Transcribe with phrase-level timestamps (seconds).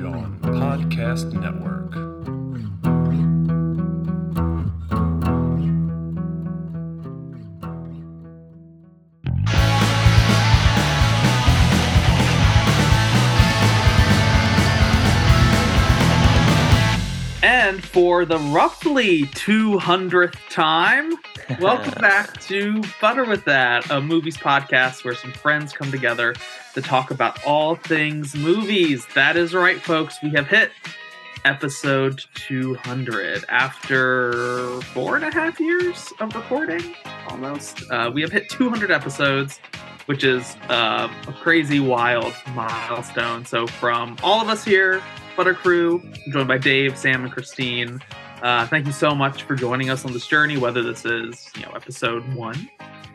[0.00, 2.09] John Podcast Network.
[17.92, 21.12] For the roughly 200th time,
[21.60, 26.36] welcome back to Butter with That, a movies podcast where some friends come together
[26.74, 29.04] to talk about all things movies.
[29.16, 30.18] That is right, folks.
[30.22, 30.70] We have hit
[31.44, 36.94] episode 200 after four and a half years of recording,
[37.28, 37.82] almost.
[37.90, 39.58] Uh, we have hit 200 episodes,
[40.06, 43.44] which is uh, a crazy, wild milestone.
[43.44, 45.02] So, from all of us here,
[45.36, 48.00] Butter Crew, joined by Dave, Sam, and Christine.
[48.42, 51.62] Uh, thank you so much for joining us on this journey, whether this is you
[51.62, 52.68] know episode one,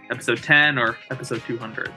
[0.09, 1.93] episode 10, or episode 200.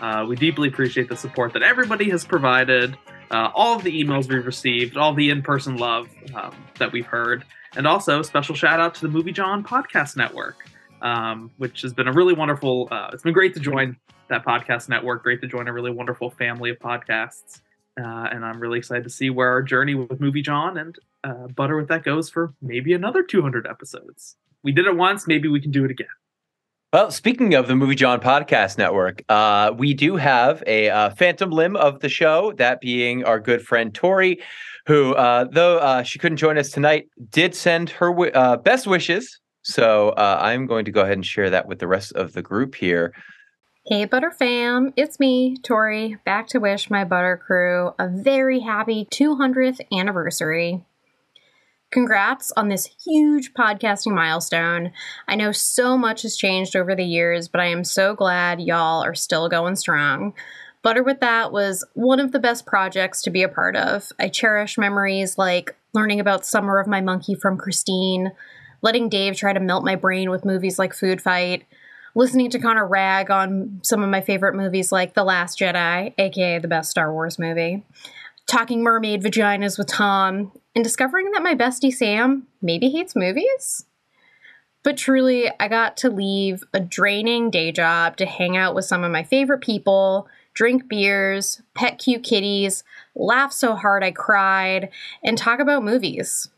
[0.00, 2.96] Uh, we deeply appreciate the support that everybody has provided,
[3.30, 7.44] uh, all of the emails we've received, all the in-person love um, that we've heard,
[7.76, 10.68] and also special shout out to the Movie John Podcast Network,
[11.02, 12.88] um, which has been a really wonderful.
[12.90, 13.96] Uh, it's been great to join
[14.28, 15.22] that podcast network.
[15.22, 17.60] Great to join a really wonderful family of podcasts.
[17.98, 21.48] Uh, and I'm really excited to see where our journey with Movie John and uh,
[21.48, 24.36] Butter with that goes for maybe another 200 episodes.
[24.62, 26.08] We did it once, maybe we can do it again.
[26.92, 31.50] Well, speaking of the Movie John Podcast Network, uh, we do have a uh, phantom
[31.50, 34.40] limb of the show, that being our good friend Tori,
[34.86, 39.38] who, uh, though uh, she couldn't join us tonight, did send her uh, best wishes.
[39.64, 42.40] So uh, I'm going to go ahead and share that with the rest of the
[42.40, 43.12] group here.
[43.88, 49.08] Hey, Butter fam, it's me, Tori, back to wish my Butter crew a very happy
[49.10, 50.84] 200th anniversary.
[51.90, 54.92] Congrats on this huge podcasting milestone.
[55.26, 59.02] I know so much has changed over the years, but I am so glad y'all
[59.02, 60.34] are still going strong.
[60.82, 64.12] Butter with That was one of the best projects to be a part of.
[64.20, 68.32] I cherish memories like learning about Summer of My Monkey from Christine,
[68.82, 71.64] letting Dave try to melt my brain with movies like Food Fight,
[72.14, 76.58] listening to Connor rag on some of my favorite movies like The Last Jedi, aka
[76.58, 77.84] the best Star Wars movie,
[78.46, 83.84] talking mermaid vaginas with Tom, and discovering that my bestie Sam maybe hates movies.
[84.82, 89.04] But truly, I got to leave a draining day job to hang out with some
[89.04, 94.90] of my favorite people, drink beers, pet cute kitties, laugh so hard I cried,
[95.22, 96.48] and talk about movies.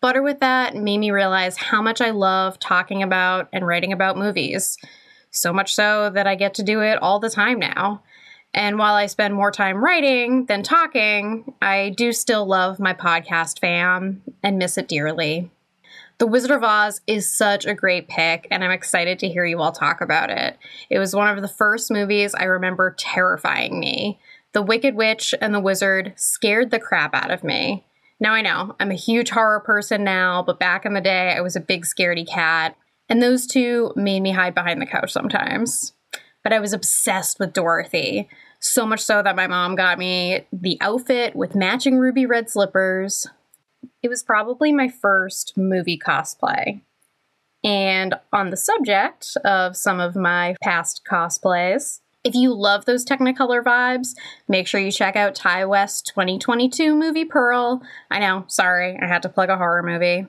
[0.00, 4.18] Butter with that made me realize how much I love talking about and writing about
[4.18, 4.76] movies.
[5.30, 8.02] So much so that I get to do it all the time now.
[8.52, 13.58] And while I spend more time writing than talking, I do still love my podcast
[13.58, 15.50] fam and miss it dearly.
[16.18, 19.60] The Wizard of Oz is such a great pick, and I'm excited to hear you
[19.60, 20.56] all talk about it.
[20.88, 24.18] It was one of the first movies I remember terrifying me.
[24.52, 27.84] The Wicked Witch and the Wizard scared the crap out of me.
[28.18, 31.42] Now I know, I'm a huge horror person now, but back in the day, I
[31.42, 32.76] was a big scaredy cat,
[33.08, 35.92] and those two made me hide behind the couch sometimes.
[36.42, 38.28] But I was obsessed with Dorothy.
[38.58, 43.26] So much so that my mom got me the outfit with matching ruby red slippers.
[44.02, 46.80] It was probably my first movie cosplay.
[47.62, 53.62] And on the subject of some of my past cosplays, if you love those Technicolor
[53.62, 54.16] vibes,
[54.48, 57.80] make sure you check out Ti West 2022 movie Pearl.
[58.10, 60.26] I know, sorry, I had to plug a horror movie.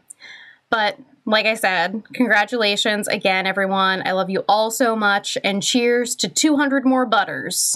[0.69, 4.03] But like I said, congratulations again, everyone.
[4.05, 7.75] I love you all so much, and cheers to 200 more butters.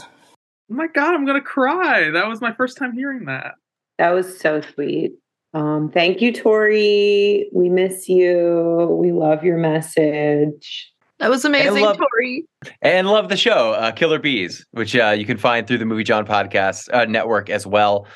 [0.71, 2.11] Oh my god, I'm gonna cry.
[2.11, 3.55] That was my first time hearing that.
[3.97, 5.13] That was so sweet.
[5.53, 7.49] Um, thank you, Tori.
[7.53, 8.97] We miss you.
[9.01, 10.91] We love your message.
[11.21, 12.45] That was amazing, love- Tori.
[12.81, 16.03] And love the show, uh, Killer Bees, which uh, you can find through the Movie
[16.03, 18.07] John Podcast uh, Network as well.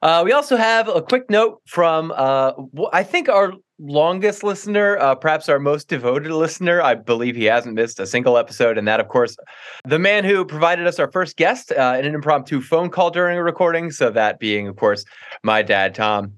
[0.00, 2.52] Uh, we also have a quick note from, uh,
[2.94, 6.80] I think, our longest listener, uh, perhaps our most devoted listener.
[6.80, 8.78] I believe he hasn't missed a single episode.
[8.78, 9.36] And that, of course,
[9.84, 13.36] the man who provided us our first guest uh, in an impromptu phone call during
[13.36, 13.90] a recording.
[13.90, 15.04] So, that being, of course,
[15.42, 16.32] my dad, Tom.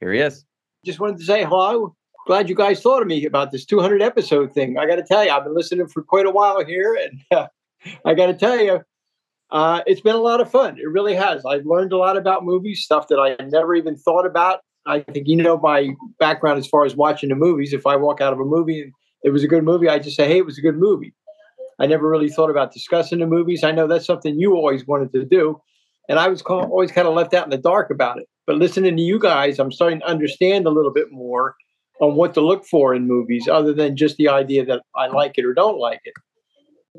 [0.00, 0.44] Here he is.
[0.84, 1.94] just wanted to say hello.
[2.30, 4.78] Glad you guys thought of me about this 200 episode thing.
[4.78, 7.48] I got to tell you, I've been listening for quite a while here, and uh,
[8.04, 8.82] I got to tell you,
[9.50, 10.78] uh, it's been a lot of fun.
[10.78, 11.44] It really has.
[11.44, 14.60] I've learned a lot about movies, stuff that I never even thought about.
[14.86, 15.88] I think you know my
[16.20, 17.72] background as far as watching the movies.
[17.72, 18.92] If I walk out of a movie and
[19.24, 21.12] it was a good movie, I just say, "Hey, it was a good movie."
[21.80, 23.64] I never really thought about discussing the movies.
[23.64, 25.60] I know that's something you always wanted to do,
[26.08, 28.28] and I was always kind of left out in the dark about it.
[28.46, 31.56] But listening to you guys, I'm starting to understand a little bit more
[32.00, 35.36] on what to look for in movies, other than just the idea that I like
[35.36, 36.14] it or don't like it.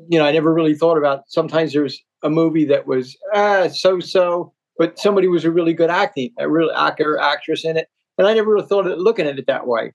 [0.08, 1.24] You know, I never really thought about.
[1.28, 5.90] Sometimes there's a movie that was ah so so, but somebody was a really good
[5.90, 7.88] acting, a real actor, actress in it.
[8.18, 9.92] And I never really thought of looking at it that way.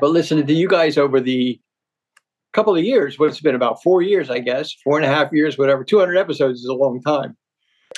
[0.00, 1.60] But listening to you guys over the
[2.52, 5.56] couple of years, what's been about four years, I guess, four and a half years,
[5.56, 7.36] whatever, 200 episodes is a long time.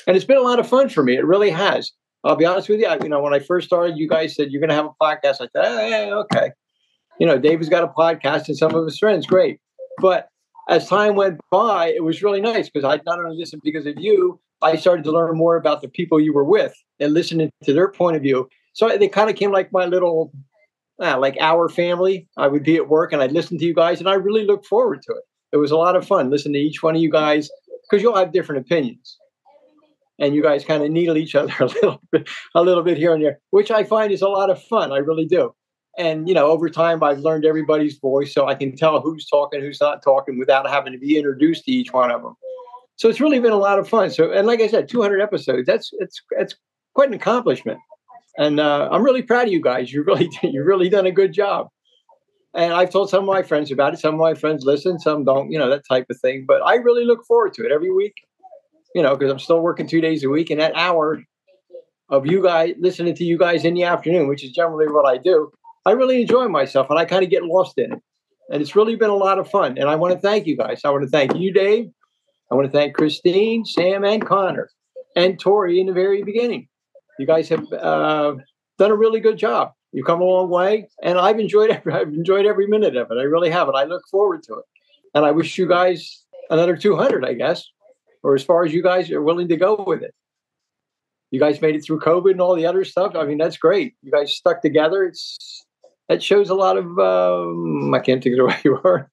[0.07, 1.17] And it's been a lot of fun for me.
[1.17, 1.93] It really has.
[2.25, 2.87] I'll be honest with you.
[2.87, 4.95] I, you know, when I first started, you guys said you're going to have a
[5.03, 5.41] podcast.
[5.41, 6.51] I said, yeah, okay.
[7.19, 9.59] You know, David's got a podcast and some of his friends, great.
[10.01, 10.29] But
[10.69, 13.99] as time went by, it was really nice because I not only listened because of
[13.99, 17.73] you, I started to learn more about the people you were with and listening to
[17.73, 18.49] their point of view.
[18.73, 20.33] So they kind of came like my little,
[21.03, 22.29] uh, like our family.
[22.37, 24.65] I would be at work and I'd listen to you guys, and I really look
[24.65, 25.25] forward to it.
[25.53, 27.51] It was a lot of fun listening to each one of you guys
[27.83, 29.19] because you'll have different opinions,
[30.19, 33.15] and you guys kind of needle each other a little bit, a little bit here
[33.15, 34.93] and there, which I find is a lot of fun.
[34.93, 35.55] I really do.
[35.99, 39.61] And you know, over time, I've learned everybody's voice, so I can tell who's talking,
[39.61, 42.35] who's not talking, without having to be introduced to each one of them.
[42.97, 44.11] So it's really been a lot of fun.
[44.11, 45.67] So, and like I said, 200 episodes.
[45.67, 46.55] That's it's it's
[46.95, 47.79] quite an accomplishment
[48.37, 49.93] and uh, I'm really proud of you guys.
[49.93, 51.69] You really you really done a good job.
[52.55, 54.01] And I've told some of my friends about it.
[54.01, 55.51] Some of my friends listen, some don't.
[55.51, 56.45] You know that type of thing.
[56.47, 58.15] But I really look forward to it every week.
[58.95, 61.23] You know, because I'm still working two days a week, and that hour
[62.11, 65.17] of you guys listening to you guys in the afternoon, which is generally what I
[65.17, 65.51] do,
[65.87, 68.03] I really enjoy myself, and I kind of get lost in it.
[68.51, 69.79] And it's really been a lot of fun.
[69.79, 70.83] And I want to thank you guys.
[70.85, 71.91] I want to thank you, Dave.
[72.51, 74.69] I want to thank Christine, Sam, and Connor,
[75.17, 76.69] and Tori in the very beginning
[77.19, 78.35] you guys have uh,
[78.79, 79.73] done a really good job.
[79.93, 83.19] You've come a long way, and I've enjoyed every, I've enjoyed every minute of it.
[83.19, 84.65] I really have, and I look forward to it.
[85.15, 87.65] And I wish you guys another 200, I guess,
[88.23, 90.15] or as far as you guys are willing to go with it.
[91.31, 93.15] You guys made it through COVID and all the other stuff.
[93.17, 93.95] I mean, that's great.
[94.03, 95.05] You guys stuck together.
[95.05, 95.65] It's
[96.09, 96.99] that shows a lot of.
[96.99, 99.11] Um, I can't think of the you are,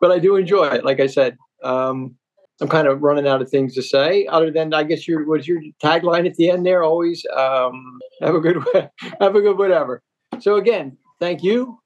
[0.00, 0.84] but I do enjoy it.
[0.84, 2.16] Like I said, um,
[2.60, 4.26] I'm kind of running out of things to say.
[4.26, 8.34] Other than I guess your was your tagline at the end there always um, have
[8.34, 8.56] a good
[9.20, 10.02] have a good whatever.
[10.40, 11.78] So again, thank you,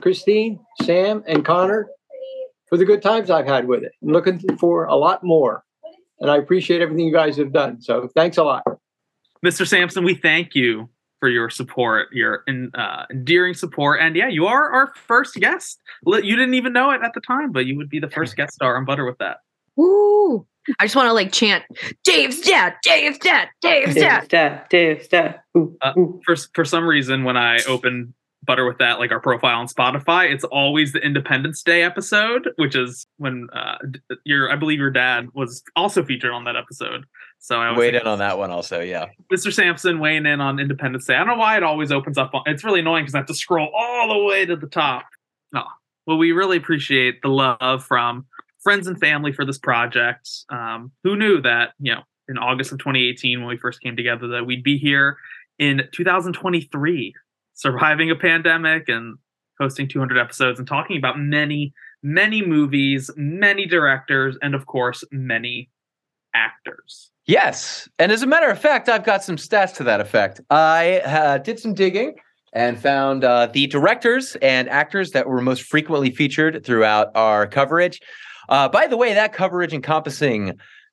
[0.00, 1.88] Christine, Sam, and Connor
[2.68, 3.92] for the good times I've had with it.
[4.02, 5.63] I'm looking for a lot more,
[6.20, 7.80] and I appreciate everything you guys have done.
[7.80, 8.64] So thanks a lot,
[9.44, 9.66] Mr.
[9.66, 10.04] Sampson.
[10.04, 10.88] We thank you
[11.20, 12.44] for your support, your
[12.74, 15.80] uh, endearing support, and yeah, you are our first guest.
[16.06, 18.54] You didn't even know it at the time, but you would be the first guest
[18.54, 19.38] star on Butter with that.
[19.76, 20.46] Woo!
[20.78, 21.64] I just want to like chant,
[22.04, 25.40] Dave's dad, Dave's dad, Dave's dad, dad, Dave's dad.
[25.56, 25.92] Ooh, uh,
[26.24, 28.14] for for some reason, when I open
[28.44, 32.74] Butter with that, like our profile on Spotify, it's always the Independence Day episode, which
[32.74, 33.76] is when uh,
[34.24, 37.04] your I believe your dad was also featured on that episode.
[37.38, 39.06] So I weighed in on that one also, yeah.
[39.32, 39.52] Mr.
[39.52, 41.14] Sampson weighing in on Independence Day.
[41.14, 42.30] I don't know why it always opens up.
[42.34, 45.04] On, it's really annoying because I have to scroll all the way to the top.
[45.54, 45.62] Oh,
[46.06, 48.26] well, we really appreciate the love from
[48.62, 50.28] friends and family for this project.
[50.48, 54.28] Um, who knew that, you know, in August of 2018, when we first came together,
[54.28, 55.18] that we'd be here
[55.58, 57.14] in 2023,
[57.54, 59.16] surviving a pandemic and
[59.58, 61.72] hosting 200 episodes and talking about many,
[62.02, 65.70] many movies, many directors, and of course, many
[66.34, 67.10] actors.
[67.26, 67.88] Yes.
[67.98, 70.40] And as a matter of fact, I've got some stats to that effect.
[70.50, 72.16] I uh, did some digging
[72.52, 78.00] and found uh, the directors and actors that were most frequently featured throughout our coverage.
[78.48, 80.52] Uh, by the way, that coverage encompassing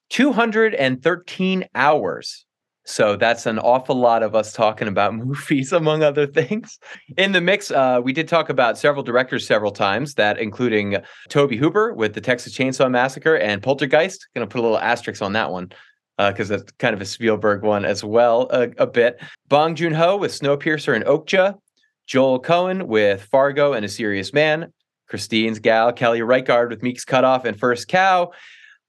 [0.09, 2.45] 213 hours.
[2.83, 6.79] So that's an awful lot of us talking about movies, among other things.
[7.17, 10.97] In the mix, uh, we did talk about several directors several times, that including
[11.29, 14.27] Tobe Hooper with the Texas Chainsaw Massacre and Poltergeist.
[14.35, 15.71] Going to put a little asterisk on that one
[16.17, 19.21] because uh, it's kind of a Spielberg one as well, a, a bit.
[19.47, 21.55] Bong Joon Ho with Snowpiercer and Okja.
[22.07, 24.73] Joel Coen with Fargo and A Serious Man.
[25.07, 28.31] Christine's gal, Kelly Reichardt with Meek's Cutoff and First Cow.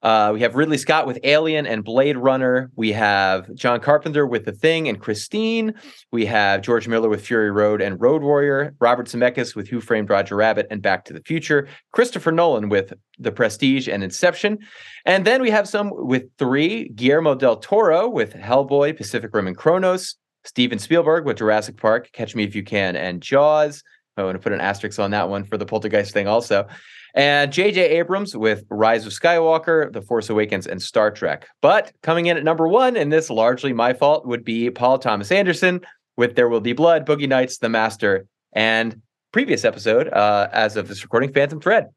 [0.03, 2.71] Uh, we have Ridley Scott with Alien and Blade Runner.
[2.75, 5.75] We have John Carpenter with The Thing and Christine.
[6.11, 8.75] We have George Miller with Fury Road and Road Warrior.
[8.81, 11.69] Robert Zemeckis with Who Framed Roger Rabbit and Back to the Future.
[11.93, 14.59] Christopher Nolan with The Prestige and Inception.
[15.07, 19.57] And then we have some with three Guillermo del Toro with Hellboy, Pacific Rim, and
[19.57, 20.17] Cronos.
[20.45, 23.85] Steven Spielberg with Jurassic Park, Catch Me If You Can, and Jaws.
[24.17, 26.67] I want to put an asterisk on that one for the poltergeist thing also.
[27.15, 27.81] And J.J.
[27.99, 31.47] Abrams with Rise of Skywalker, The Force Awakens, and Star Trek.
[31.61, 35.31] But coming in at number one, and this largely my fault, would be Paul Thomas
[35.31, 35.83] Anderson
[36.17, 39.01] with There Will Be Blood, Boogie Nights, The Master, and
[39.33, 41.89] previous episode, uh, as of this recording, Phantom Thread.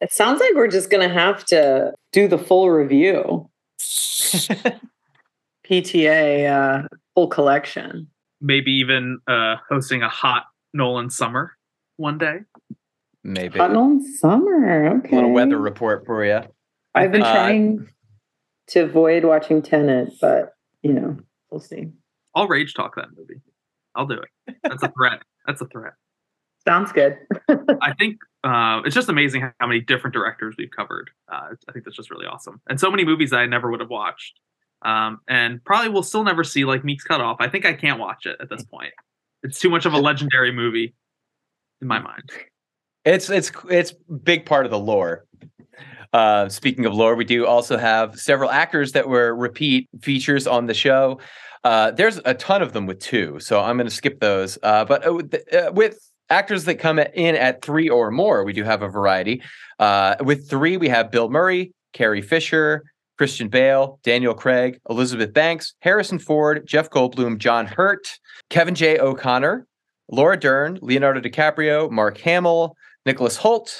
[0.00, 3.48] It sounds like we're just going to have to do the full review.
[5.64, 8.08] PTA uh, full collection.
[8.40, 11.56] Maybe even uh, hosting a hot Nolan summer
[11.96, 12.40] one day.
[13.24, 13.58] Maybe.
[13.58, 14.98] Hot Nolan summer.
[14.98, 15.12] Okay.
[15.12, 16.40] A little weather report for you.
[16.94, 17.88] I've been Uh, trying
[18.68, 21.16] to avoid watching Tenet, but you know,
[21.50, 21.88] We'll see.
[22.34, 23.42] I'll rage talk that movie.
[23.94, 24.14] I'll do
[24.46, 24.56] it.
[24.64, 25.20] That's a threat.
[25.46, 25.92] That's a threat.
[26.66, 27.18] Sounds good.
[27.82, 31.10] I think uh, it's just amazing how many different directors we've covered.
[31.30, 33.80] Uh, I think that's just really awesome, and so many movies that I never would
[33.80, 34.40] have watched,
[34.82, 36.64] um, and probably will still never see.
[36.64, 37.36] Like Meek's Cut Off.
[37.40, 38.94] I think I can't watch it at this point.
[39.42, 40.94] It's too much of a legendary movie
[41.82, 42.30] in my mind.
[43.04, 43.92] It's it's it's
[44.22, 45.24] big part of the lore.
[46.12, 50.66] Uh, speaking of lore, we do also have several actors that were repeat features on
[50.66, 51.18] the show.
[51.64, 54.58] Uh, there's a ton of them with two, so I'm going to skip those.
[54.62, 58.52] Uh, but uh, with, uh, with actors that come in at three or more, we
[58.52, 59.42] do have a variety.
[59.78, 62.82] Uh, with three, we have Bill Murray, Carrie Fisher,
[63.16, 68.18] Christian Bale, Daniel Craig, Elizabeth Banks, Harrison Ford, Jeff Goldblum, John Hurt,
[68.50, 68.98] Kevin J.
[68.98, 69.66] O'Connor,
[70.10, 73.70] Laura Dern, Leonardo DiCaprio, Mark Hamill, Nicholas Hoult,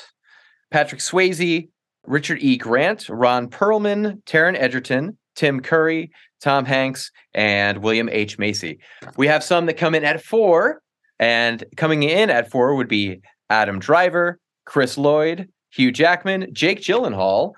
[0.71, 1.69] Patrick Swayze,
[2.07, 2.57] Richard E.
[2.57, 6.11] Grant, Ron Perlman, Taron Egerton, Tim Curry,
[6.41, 8.38] Tom Hanks, and William H.
[8.38, 8.81] Macy.
[9.17, 10.83] We have some that come in at four,
[11.19, 17.52] and coming in at four would be Adam Driver, Chris Lloyd, Hugh Jackman, Jake Gyllenhaal,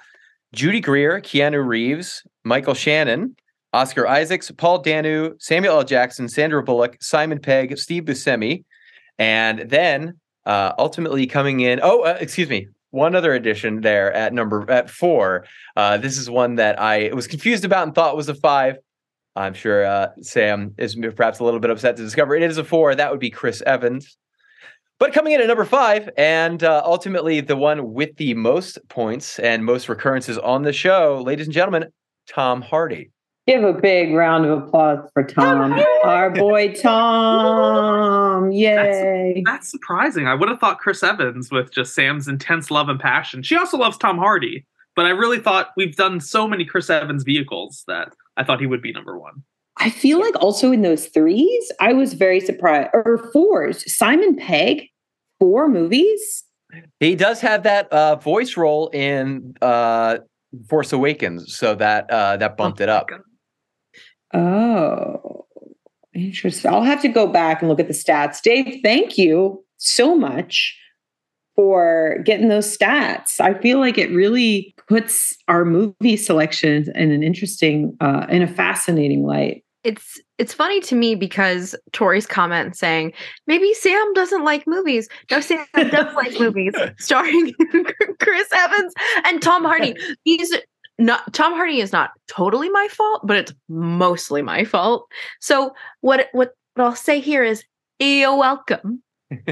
[0.55, 3.35] Judy Greer, Keanu Reeves, Michael Shannon,
[3.73, 5.85] Oscar Isaacs, Paul Dano, Samuel L.
[5.85, 8.65] Jackson, Sandra Bullock, Simon Pegg, Steve Buscemi,
[9.19, 11.81] and then uh, ultimately coming in.
[11.83, 12.69] Oh, uh, excuse me.
[12.91, 15.47] One other addition there at number at four.
[15.77, 18.77] Uh, this is one that I was confused about and thought was a five.
[19.37, 22.65] I'm sure uh, Sam is perhaps a little bit upset to discover it is a
[22.65, 22.95] four.
[22.95, 24.17] That would be Chris Evans.
[25.01, 29.41] But coming in at number five, and uh, ultimately the one with the most points
[29.41, 31.87] and most recurrences on the show, ladies and gentlemen,
[32.29, 33.11] Tom Hardy.
[33.47, 38.51] Give a big round of applause for Tom, our boy Tom.
[38.51, 39.43] Yay.
[39.45, 40.27] That's surprising.
[40.27, 43.43] I would have thought Chris Evans with just Sam's intense love and passion.
[43.43, 44.65] She also loves Tom Hardy,
[44.97, 48.67] but I really thought we've done so many Chris Evans vehicles that I thought he
[48.67, 49.43] would be number one.
[49.77, 52.91] I feel like also in those threes, I was very surprised.
[52.95, 54.89] Or fours, Simon Pegg,
[55.39, 56.45] four movies.
[56.99, 60.19] He does have that uh, voice role in uh,
[60.71, 63.11] Force Awakens, so that uh, that bumped it up.
[64.35, 65.47] Oh,
[66.13, 66.71] interesting.
[66.71, 68.43] I'll have to go back and look at the stats.
[68.43, 70.79] Dave, thank you so much
[71.55, 73.41] for getting those stats.
[73.41, 78.49] I feel like it really puts our movie selections in an interesting, uh, in a
[78.49, 79.65] fascinating light.
[79.85, 83.13] It's it's funny to me because Tori's comment saying
[83.47, 85.09] maybe Sam doesn't like movies.
[85.31, 87.53] No, Sam does like movies, starring
[88.21, 88.95] Chris Evans
[89.27, 89.95] and Tom Hardy.
[90.25, 90.53] He's
[90.99, 95.07] not Tom Hardy is not totally my fault, but it's mostly my fault.
[95.41, 97.65] So what what what I'll say here is
[97.99, 99.03] you're welcome.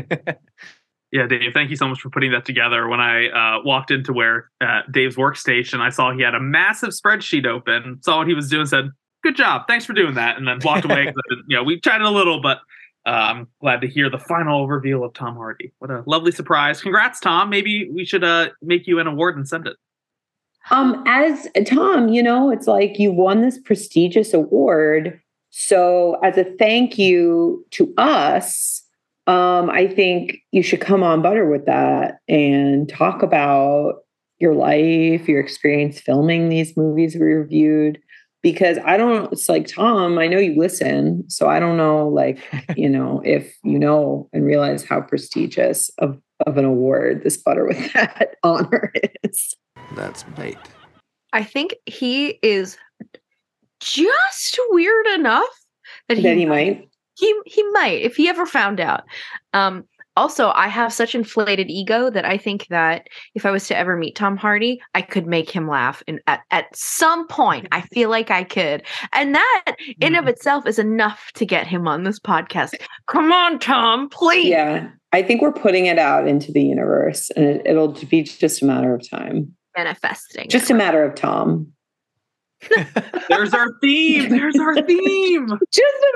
[1.12, 2.88] Yeah, Dave, thank you so much for putting that together.
[2.88, 6.90] When I uh, walked into where uh, Dave's workstation, I saw he had a massive
[6.90, 8.90] spreadsheet open, saw what he was doing, said,
[9.22, 9.68] Good job.
[9.68, 10.38] Thanks for doing that.
[10.38, 11.12] And then walked away.
[11.48, 12.58] You know, we chatted a little, but
[13.06, 15.72] uh, I'm glad to hear the final reveal of Tom Hardy.
[15.78, 16.80] What a lovely surprise.
[16.80, 17.50] Congrats, Tom.
[17.50, 19.76] Maybe we should uh, make you an award and send it.
[20.70, 25.20] Um, as Tom, you know, it's like you won this prestigious award.
[25.50, 28.82] So, as a thank you to us,
[29.26, 33.96] um, I think you should come on Butter with that and talk about
[34.38, 38.00] your life, your experience filming these movies we reviewed.
[38.42, 41.22] Because I don't, it's like, Tom, I know you listen.
[41.30, 42.40] So I don't know, like,
[42.76, 47.66] you know, if you know and realize how prestigious of, of an award this Butter
[47.66, 48.92] with that honor
[49.22, 49.54] is.
[49.94, 50.58] That's bait.
[51.32, 52.76] I think he is
[53.80, 55.48] just weird enough
[56.08, 56.88] that he, That he might.
[57.18, 59.02] he he might if he ever found out.
[59.52, 59.84] Um
[60.14, 63.96] also, I have such inflated ego that I think that if I was to ever
[63.96, 66.02] meet Tom Hardy, I could make him laugh.
[66.06, 68.82] And at, at some point, I feel like I could.
[69.14, 72.74] And that in of itself is enough to get him on this podcast.
[73.06, 74.48] Come on, Tom, please.
[74.48, 78.60] Yeah, I think we're putting it out into the universe, and it, it'll be just
[78.60, 79.56] a matter of time.
[79.76, 80.48] Manifesting.
[80.48, 81.72] Just a matter of Tom.
[83.28, 84.30] There's our theme.
[84.30, 85.48] There's our theme.
[85.48, 86.12] Just a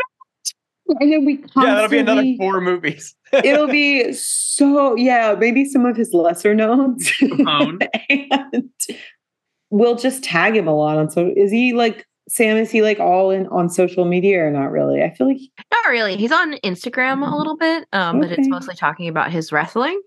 [1.00, 3.14] and then we Yeah, that'll be another four movies.
[3.32, 7.10] It'll be so yeah, maybe some of his lesser knowns.
[7.20, 8.70] And
[9.70, 12.98] we'll just tag him a lot on so is he like Sam, is he like
[12.98, 15.02] all in on social media or not really?
[15.02, 15.38] I feel like
[15.70, 16.16] Not really.
[16.16, 20.00] He's on Instagram a little bit, um, but it's mostly talking about his wrestling.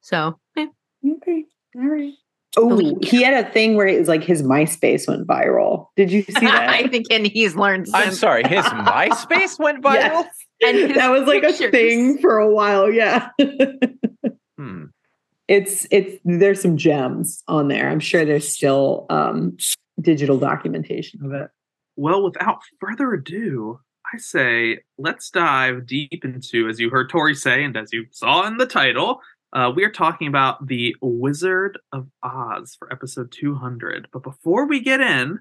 [0.00, 0.66] So, eh.
[1.06, 1.44] okay,
[1.76, 2.12] all right.
[2.56, 5.86] Oh, he had a thing where it was like his MySpace went viral.
[5.96, 6.68] Did you see that?
[6.68, 7.86] I think and he's learned.
[7.94, 9.94] I'm sorry, his MySpace went viral.
[9.94, 10.34] Yes.
[10.62, 11.68] And that was like pictures.
[11.68, 12.90] a thing for a while.
[12.92, 13.28] Yeah.
[14.58, 14.84] Hmm.
[15.48, 17.88] it's it's there's some gems on there.
[17.88, 19.56] I'm sure there's still um
[20.00, 21.48] digital documentation of it.
[21.96, 23.80] well, without further ado,
[24.12, 28.46] I say let's dive deep into, as you heard Tori say, and as you saw
[28.46, 29.20] in the title,
[29.52, 34.08] uh, we are talking about the Wizard of Oz for episode 200.
[34.12, 35.40] But before we get in,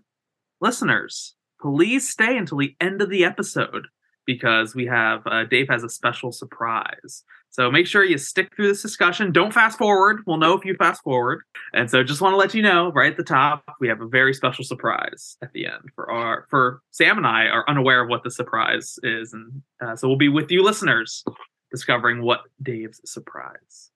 [0.59, 3.87] listeners, please stay until the end of the episode
[4.25, 7.23] because we have uh, Dave has a special surprise.
[7.51, 9.31] So make sure you stick through this discussion.
[9.31, 10.21] Don't fast forward.
[10.27, 11.41] We'll know if you fast forward.
[11.73, 14.07] And so just want to let you know right at the top, we have a
[14.07, 18.09] very special surprise at the end for our for Sam and I are unaware of
[18.09, 21.23] what the surprise is, and uh, so we'll be with you listeners
[21.71, 23.91] discovering what Dave's surprise is.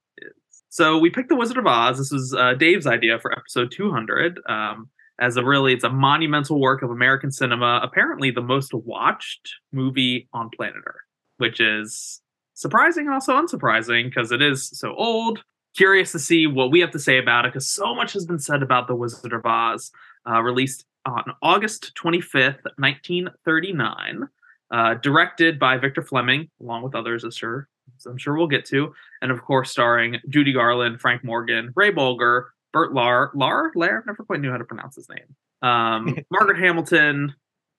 [0.74, 2.00] So we picked the Wizard of Oz.
[2.00, 4.39] This was uh, Dave's idea for episode 200.
[4.50, 4.89] Um,
[5.20, 7.80] as a really, it's a monumental work of American cinema.
[7.84, 11.06] Apparently, the most watched movie on planet Earth,
[11.38, 12.24] which is
[12.56, 15.44] surprising also unsurprising because it is so old.
[15.77, 18.39] Curious to see what we have to say about it because so much has been
[18.39, 19.92] said about The Wizard of Oz,
[20.27, 24.27] uh, released on August 25th, 1939,
[24.72, 27.68] uh, directed by Victor Fleming, along with others, as sure,
[28.06, 32.46] I'm sure we'll get to, and of course starring Judy Garland, Frank Morgan, Ray Bolger,
[32.72, 37.34] Bert Lar, Lar, Lair, never quite knew how to pronounce his name, um, Margaret Hamilton,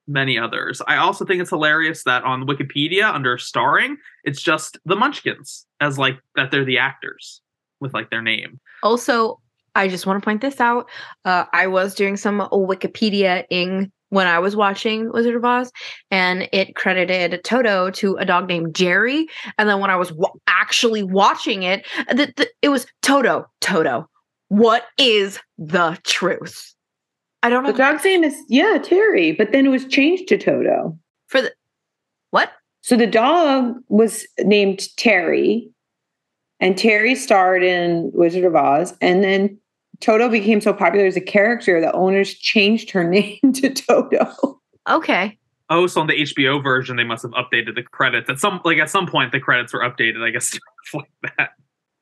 [0.06, 0.80] many others.
[0.86, 5.98] I also think it's hilarious that on Wikipedia under starring, it's just the Munchkins as
[5.98, 7.40] like that they're the actors
[7.80, 8.60] with like their name.
[8.82, 9.40] Also,
[9.74, 10.88] I just want to point this out.
[11.24, 15.70] Uh, I was doing some Wikipedia ing when I was watching Wizard of Oz,
[16.10, 19.26] and it credited Toto to a dog named Jerry.
[19.58, 21.86] And then when I was wa- actually watching it,
[22.62, 23.46] it was Toto.
[23.60, 24.08] Toto.
[24.48, 26.74] What is the truth?
[27.42, 27.72] I don't know.
[27.72, 30.98] The dog's name is yeah Terry, but then it was changed to Toto.
[31.26, 31.52] for the
[32.30, 32.52] what?
[32.80, 35.70] So the dog was named Terry,
[36.60, 39.58] and Terry starred in Wizard of Oz, and then
[40.04, 44.60] Toto became so popular as a character, the owners changed her name to Toto.
[44.88, 45.38] Okay.
[45.70, 48.76] Oh, so on the HBO version, they must have updated the credits at some like
[48.76, 51.50] at some point the credits were updated, I guess, to reflect that.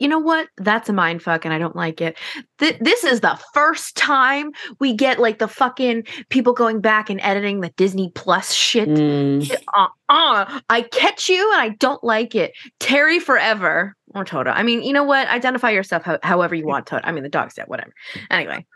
[0.00, 0.48] You know what?
[0.56, 2.18] That's a mind fuck, and I don't like it.
[2.58, 7.20] Th- this is the first time we get like the fucking people going back and
[7.20, 8.88] editing the Disney Plus shit.
[8.88, 12.52] Uh, uh, I catch you, and I don't like it.
[12.80, 14.50] Terry forever or Toto.
[14.50, 15.28] I mean, you know what?
[15.28, 16.86] Identify yourself ho- however you want.
[16.86, 17.06] Toto.
[17.06, 17.68] I mean, the dog's dead.
[17.68, 17.92] Whatever.
[18.30, 18.66] Anyway,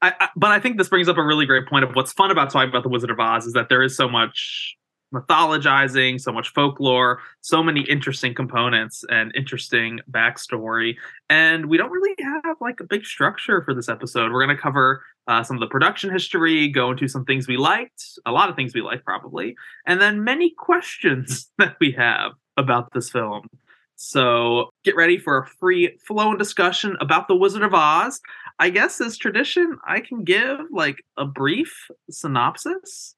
[0.00, 2.30] I, I, but I think this brings up a really great point of what's fun
[2.30, 4.76] about talking about the Wizard of Oz is that there is so much
[5.12, 10.96] mythologizing, so much folklore, so many interesting components and interesting backstory.
[11.28, 14.32] And we don't really have like a big structure for this episode.
[14.32, 17.56] We're going to cover uh, some of the production history, go into some things we
[17.56, 19.54] liked, a lot of things we liked probably,
[19.86, 23.48] and then many questions that we have about this film.
[23.96, 28.20] So get ready for a free flowing discussion about the Wizard of Oz.
[28.58, 33.14] I guess as tradition, I can give like a brief synopsis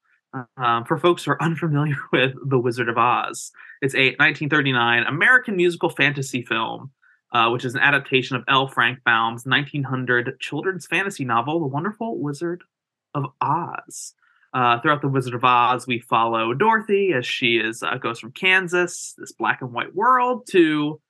[0.56, 3.52] um, for folks who are unfamiliar with The Wizard of Oz.
[3.82, 6.90] It's a 1939 American musical fantasy film,
[7.32, 8.68] uh, which is an adaptation of L.
[8.68, 12.62] Frank Baum's 1900 children's fantasy novel, The Wonderful Wizard
[13.14, 14.14] of Oz.
[14.54, 18.30] Uh, throughout The Wizard of Oz, we follow Dorothy as she is uh, goes from
[18.30, 21.00] Kansas, this black and white world, to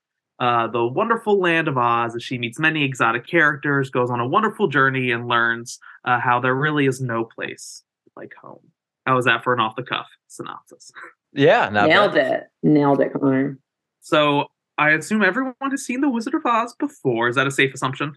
[0.41, 4.27] uh, the wonderful land of Oz as she meets many exotic characters, goes on a
[4.27, 7.83] wonderful journey, and learns uh, how there really is no place
[8.17, 8.71] like home.
[9.07, 10.91] How was that for an off the cuff synopsis?
[11.35, 12.33] Yeah, not Nailed bad.
[12.33, 12.45] it.
[12.63, 13.59] Nailed it, Connor.
[14.01, 14.47] So
[14.79, 17.29] I assume everyone has seen The Wizard of Oz before.
[17.29, 18.15] Is that a safe assumption?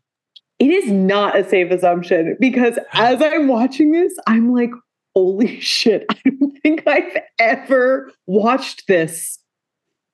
[0.59, 4.71] It is not a safe assumption because as I'm watching this, I'm like,
[5.17, 9.39] holy shit, I don't think I've ever watched this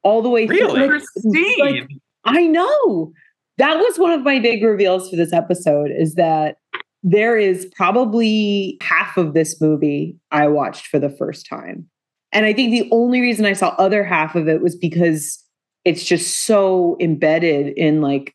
[0.02, 0.58] all the way through.
[0.58, 0.88] Really?
[0.88, 1.60] Like, Christine!
[1.60, 1.88] like,
[2.24, 3.12] I know.
[3.58, 6.56] That was one of my big reveals for this episode is that
[7.04, 11.88] there is probably half of this movie I watched for the first time.
[12.32, 15.44] And I think the only reason I saw other half of it was because
[15.84, 18.34] it's just so embedded in like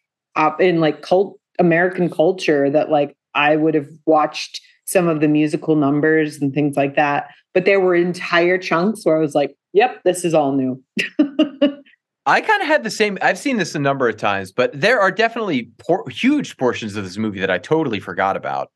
[0.60, 5.76] in like cult American culture that like I would have watched some of the musical
[5.76, 7.28] numbers and things like that.
[7.52, 10.82] But there were entire chunks where I was like, yep, this is all new.
[12.26, 13.18] I kind of had the same.
[13.20, 17.04] I've seen this a number of times, but there are definitely por- huge portions of
[17.04, 18.70] this movie that I totally forgot about.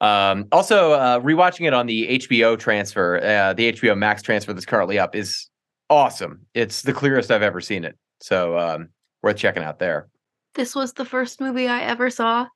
[0.00, 4.66] Um, also, uh, rewatching it on the HBO transfer, uh, the HBO Max transfer that's
[4.66, 5.48] currently up is
[5.88, 6.40] awesome.
[6.54, 7.96] It's the clearest I've ever seen it.
[8.20, 8.88] So um,
[9.22, 10.08] worth checking out there.
[10.54, 12.46] this was the first movie I ever saw.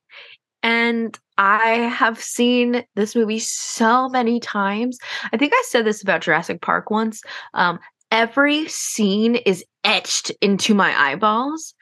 [0.63, 4.97] And I have seen this movie so many times.
[5.31, 7.21] I think I said this about Jurassic Park once.
[7.53, 7.79] Um,
[8.11, 11.73] every scene is etched into my eyeballs.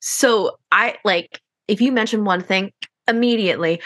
[0.00, 2.72] So I like if you mention one thing,
[3.08, 3.80] immediately.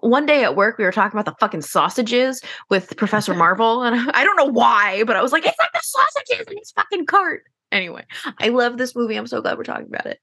[0.00, 4.10] One day at work, we were talking about the fucking sausages with Professor Marvel, and
[4.14, 7.06] I don't know why, but I was like, it's like the sausages in his fucking
[7.06, 7.44] cart.
[7.70, 8.04] Anyway,
[8.38, 9.16] I love this movie.
[9.16, 10.20] I'm so glad we're talking about it.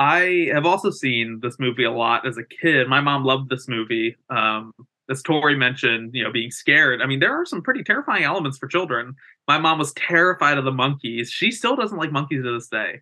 [0.00, 2.88] I have also seen this movie a lot as a kid.
[2.88, 4.16] My mom loved this movie.
[4.30, 4.72] Um,
[5.10, 7.02] as Tori mentioned, you know, being scared.
[7.02, 9.14] I mean, there are some pretty terrifying elements for children.
[9.46, 11.30] My mom was terrified of the monkeys.
[11.30, 13.00] She still doesn't like monkeys to this day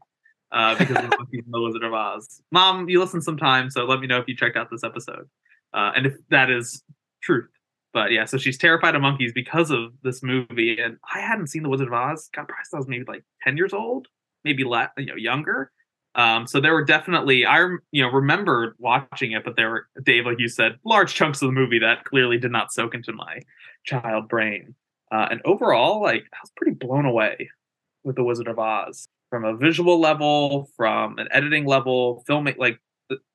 [0.51, 2.43] uh, because of the monkeys in the Wizard of Oz.
[2.51, 5.29] Mom, you listen sometime, so let me know if you checked out this episode
[5.73, 6.83] uh, and if that is
[7.23, 7.49] truth.
[7.93, 11.63] But yeah, so she's terrified of monkeys because of this movie, and I hadn't seen
[11.63, 12.29] the Wizard of Oz.
[12.35, 14.09] God, probably I was maybe like ten years old,
[14.43, 15.71] maybe less, you know, younger.
[16.15, 17.59] Um, so there were definitely I
[17.93, 21.49] you know remembered watching it, but there were Dave, like you said, large chunks of
[21.49, 23.41] the movie that clearly did not soak into my
[23.85, 24.75] child brain.
[25.13, 27.51] Uh, and overall, like I was pretty blown away
[28.05, 32.55] with the Wizard of Oz from a visual level, from an editing level, filming.
[32.59, 32.81] Like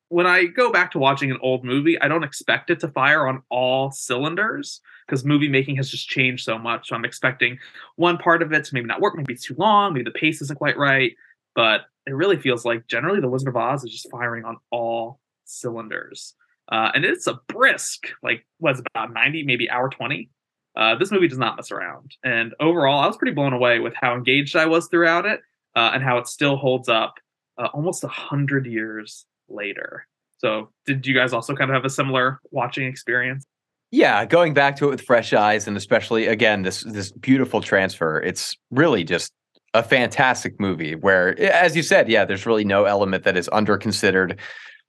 [0.09, 3.27] when I go back to watching an old movie, I don't expect it to fire
[3.27, 6.89] on all cylinders because movie making has just changed so much.
[6.89, 7.57] So I'm expecting
[7.95, 10.41] one part of it to maybe not work, maybe it's too long, maybe the pace
[10.41, 11.15] isn't quite right,
[11.55, 15.19] but it really feels like generally the Wizard of Oz is just firing on all
[15.45, 16.35] cylinders.
[16.71, 20.29] Uh, and it's a brisk, like, was about 90, maybe hour 20.
[20.75, 22.15] Uh, this movie does not mess around.
[22.23, 25.41] And overall, I was pretty blown away with how engaged I was throughout it
[25.75, 27.15] uh, and how it still holds up
[27.57, 30.07] uh, almost a 100 years later.
[30.39, 33.45] So, did you guys also kind of have a similar watching experience?
[33.91, 38.19] Yeah, going back to it with fresh eyes, and especially again this this beautiful transfer.
[38.19, 39.31] It's really just
[39.73, 40.95] a fantastic movie.
[40.95, 44.39] Where, as you said, yeah, there's really no element that is under considered.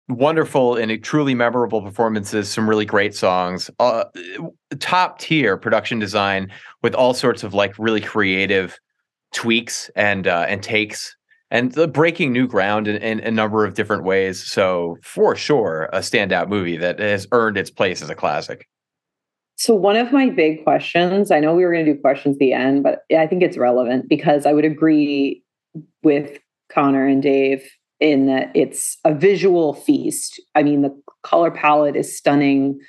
[0.09, 2.51] Wonderful and truly memorable performances.
[2.51, 3.71] Some really great songs.
[3.79, 4.05] Uh,
[4.79, 8.79] top tier production design with all sorts of like really creative
[9.33, 11.17] tweaks and uh, and takes
[11.51, 14.43] and the breaking new ground in, in a number of different ways.
[14.43, 18.69] So for sure, a standout movie that has earned its place as a classic.
[19.57, 22.39] So one of my big questions, I know we were going to do questions at
[22.41, 25.43] the end, but I think it's relevant because I would agree
[26.03, 26.39] with
[26.73, 27.65] Connor and Dave
[28.01, 30.41] in that it's a visual feast.
[30.55, 32.81] I mean, the color palette is stunning.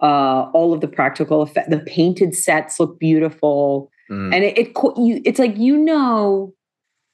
[0.00, 4.34] Uh, all of the practical effect, the painted sets look beautiful, Mm.
[4.34, 6.52] and it, it you, it's like you know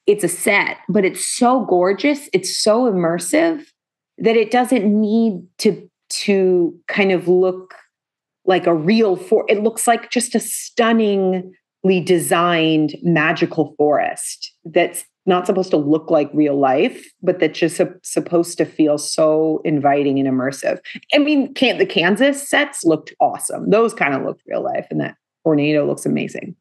[0.07, 3.63] it's a set, but it's so gorgeous, it's so immersive
[4.17, 7.73] that it doesn't need to to kind of look
[8.51, 15.45] like a real for it looks like just a stunningly designed magical forest that's not
[15.45, 20.19] supposed to look like real life but that's just sup- supposed to feel so inviting
[20.19, 20.79] and immersive.
[21.13, 23.69] I mean can't the kansas sets looked awesome.
[23.69, 26.53] Those kind of looked real life and that tornado looks amazing.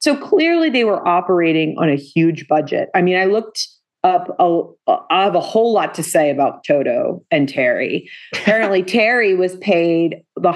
[0.00, 2.88] So clearly they were operating on a huge budget.
[2.96, 3.68] I mean i looked
[4.04, 8.08] up a, uh, I have a whole lot to say about Toto and Terry.
[8.34, 10.54] Apparently, Terry was paid the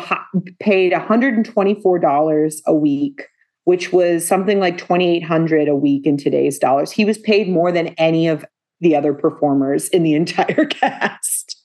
[0.60, 3.22] paid one hundred and twenty four dollars a week,
[3.64, 6.92] which was something like twenty eight hundred a week in today's dollars.
[6.92, 8.44] He was paid more than any of
[8.80, 11.58] the other performers in the entire cast.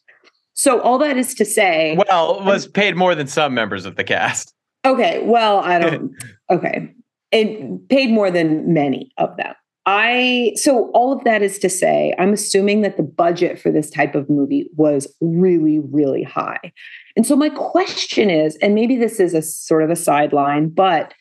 [0.54, 4.04] So all that is to say, Well, was paid more than some members of the
[4.04, 4.54] cast.
[4.86, 6.12] Okay, well, I don't.
[6.50, 6.94] okay,
[7.32, 9.54] it paid more than many of them.
[9.88, 13.90] I so all of that is to say, I'm assuming that the budget for this
[13.90, 16.74] type of movie was really, really high.
[17.16, 21.14] And so my question is, and maybe this is a sort of a sideline, but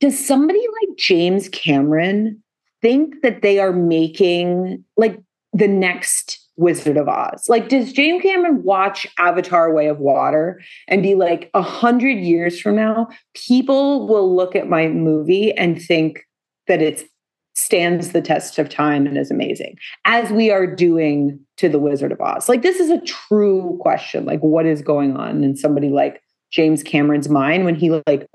[0.00, 2.42] does somebody like James Cameron
[2.80, 5.20] think that they are making like
[5.52, 7.50] the next Wizard of Oz?
[7.50, 12.58] Like, does James Cameron watch Avatar Way of Water and be like, a hundred years
[12.58, 16.20] from now, people will look at my movie and think
[16.66, 17.09] that it
[17.54, 22.12] stands the test of time and is amazing, as we are doing to the Wizard
[22.12, 22.48] of Oz?
[22.48, 24.24] Like, this is a true question.
[24.24, 28.26] Like, what is going on in somebody like James Cameron's mind when he like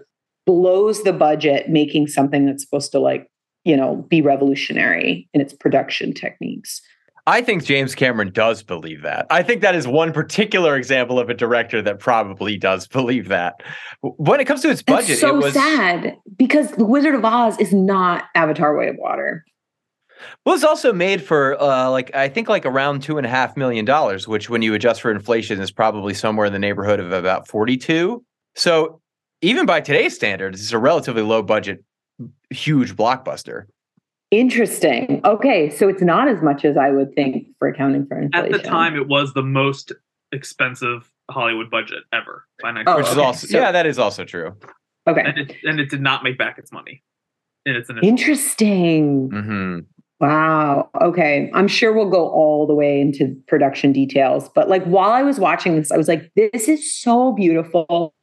[0.46, 3.28] blows the budget making something that's supposed to like
[3.64, 6.82] you know be revolutionary in its production techniques
[7.28, 9.26] I think James Cameron does believe that.
[9.32, 13.56] I think that is one particular example of a director that probably does believe that.
[14.02, 17.26] When it comes to its budget, It's so it was sad because the Wizard of
[17.26, 19.44] Oz is not Avatar Way of Water.
[20.46, 23.58] Well, it's also made for uh, like I think like around two and a half
[23.58, 27.12] million dollars, which when you adjust for inflation is probably somewhere in the neighborhood of
[27.12, 28.24] about forty-two.
[28.56, 29.02] So
[29.42, 31.84] even by today's standards, it's a relatively low budget,
[32.50, 33.66] huge blockbuster.
[34.40, 35.22] Interesting.
[35.24, 38.54] Okay, so it's not as much as I would think for accounting for inflation.
[38.54, 39.92] At the time, it was the most
[40.32, 44.26] expensive Hollywood budget ever by next Oh, which is also So- yeah, that is also
[44.26, 44.56] true.
[45.08, 45.22] Okay.
[45.24, 47.04] and it and it did not make back its money
[47.66, 48.08] in its initial.
[48.10, 49.30] Interesting.
[49.32, 49.80] hmm
[50.22, 50.90] Wow.
[51.02, 51.52] Okay.
[51.54, 54.50] I'm sure we'll go all the way into production details.
[54.56, 58.14] But like while I was watching this, I was like, this is so beautiful.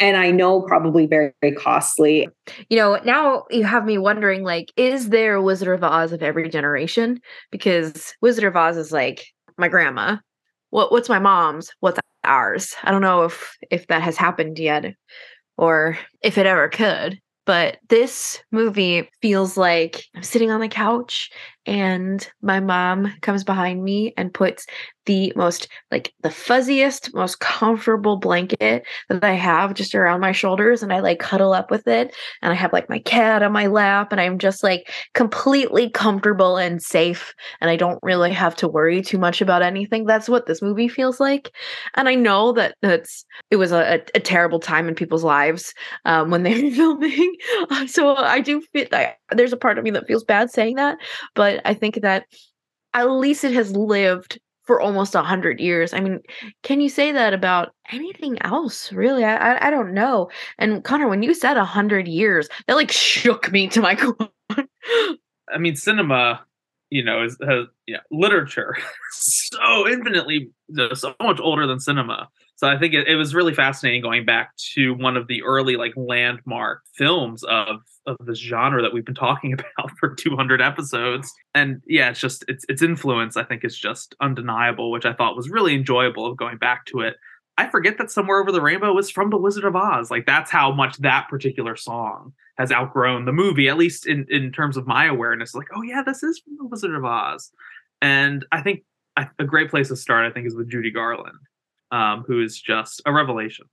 [0.00, 2.28] And I know probably very, very costly.
[2.68, 6.22] You know, now you have me wondering like, is there a Wizard of Oz of
[6.22, 7.20] every generation?
[7.52, 9.24] Because Wizard of Oz is like
[9.56, 10.16] my grandma.
[10.70, 11.70] What what's my mom's?
[11.78, 12.74] What's ours?
[12.82, 14.94] I don't know if if that has happened yet
[15.56, 17.20] or if it ever could.
[17.46, 21.30] But this movie feels like I'm sitting on the couch
[21.66, 24.66] and my mom comes behind me and puts
[25.06, 30.82] the most like the fuzziest most comfortable blanket that i have just around my shoulders
[30.82, 33.66] and i like cuddle up with it and i have like my cat on my
[33.66, 38.68] lap and i'm just like completely comfortable and safe and i don't really have to
[38.68, 40.04] worry too much about anything.
[40.04, 41.54] That's what this movie feels like.
[41.94, 46.30] And i know that that's it was a, a terrible time in people's lives um,
[46.30, 47.34] when they were filming.
[47.86, 50.98] So i do feel that there's a part of me that feels bad saying that
[51.34, 52.26] but I think that
[52.94, 55.92] at least it has lived for almost a hundred years.
[55.92, 56.20] I mean,
[56.62, 58.92] can you say that about anything else?
[58.92, 60.30] Really, I, I, I don't know.
[60.58, 64.28] And Connor, when you said a hundred years, that like shook me to my core.
[65.52, 66.44] I mean, cinema,
[66.90, 68.76] you know, is has yeah, literature
[69.10, 70.50] so infinitely
[70.94, 72.28] so much older than cinema.
[72.54, 75.76] So I think it, it was really fascinating going back to one of the early
[75.76, 77.80] like landmark films of
[78.18, 81.32] of this genre that we've been talking about for 200 episodes.
[81.54, 85.36] And yeah, it's just its its influence I think is just undeniable, which I thought
[85.36, 87.16] was really enjoyable of going back to it.
[87.58, 90.10] I forget that Somewhere Over the Rainbow was from The Wizard of Oz.
[90.10, 94.52] Like that's how much that particular song has outgrown the movie, at least in in
[94.52, 95.54] terms of my awareness.
[95.54, 97.50] Like, oh yeah, this is from The Wizard of Oz.
[98.02, 98.82] And I think
[99.38, 101.38] a great place to start, I think, is with Judy Garland,
[101.90, 103.66] um, who is just a revelation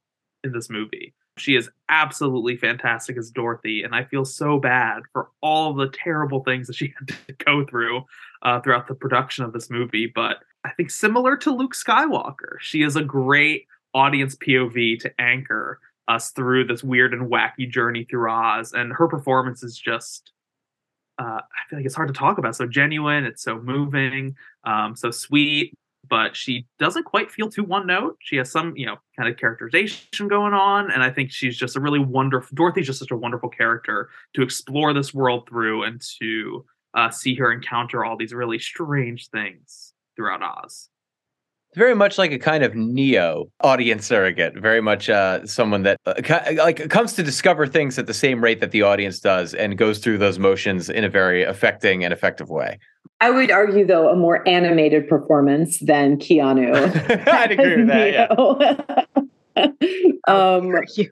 [0.43, 1.13] in this movie.
[1.37, 6.43] She is absolutely fantastic as Dorothy, and I feel so bad for all the terrible
[6.43, 8.03] things that she had to go through
[8.41, 10.11] uh, throughout the production of this movie.
[10.13, 15.79] But I think similar to Luke Skywalker, she is a great audience POV to anchor
[16.07, 20.31] us through this weird and wacky journey through Oz, and her performance is just.
[21.19, 22.55] Uh, I feel like it's hard to talk about.
[22.55, 25.75] So genuine, it's so moving, um, so sweet
[26.09, 28.17] but she doesn't quite feel too one note.
[28.21, 31.75] She has some, you know, kind of characterization going on, and I think she's just
[31.75, 32.55] a really wonderful.
[32.55, 37.35] Dorothy's just such a wonderful character to explore this world through and to uh, see
[37.35, 40.89] her encounter all these really strange things throughout Oz
[41.75, 46.13] very much like a kind of neo audience surrogate very much uh, someone that uh,
[46.55, 49.99] like comes to discover things at the same rate that the audience does and goes
[49.99, 52.79] through those motions in a very affecting and effective way
[53.21, 56.73] i would argue though a more animated performance than keanu
[57.27, 59.05] i'd agree with that
[59.55, 59.63] yeah
[60.27, 61.09] um you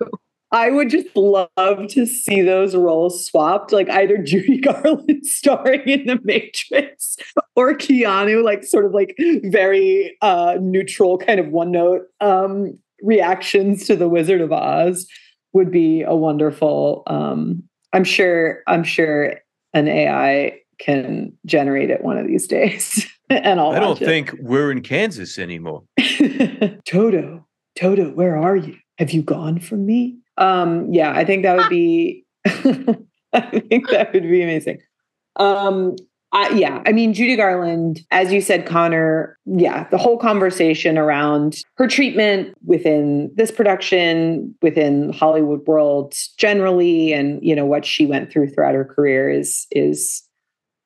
[0.52, 6.06] I would just love to see those roles swapped, like either Judy Garland starring in
[6.06, 7.18] The Matrix
[7.58, 13.86] or Keanu, like sort of like very uh, neutral, kind of one note um, reactions
[13.88, 15.08] to The Wizard of Oz
[15.52, 17.04] would be a wonderful.
[17.08, 18.62] Um, I'm sure.
[18.66, 19.42] I'm sure
[19.74, 23.72] an AI can generate it one of these days, and I'll.
[23.72, 24.06] I don't it.
[24.06, 25.84] think we're in Kansas anymore.
[26.86, 28.78] Toto, Toto, where are you?
[28.98, 30.18] Have you gone from me?
[30.38, 32.26] Um, yeah, I think that would be
[33.34, 34.80] I think that would be amazing.
[35.38, 35.96] Um,
[36.32, 41.58] I, yeah, I mean, Judy Garland, as you said, Connor, yeah, the whole conversation around
[41.76, 48.32] her treatment within this production, within Hollywood world generally, and you know what she went
[48.32, 50.24] through throughout her career is is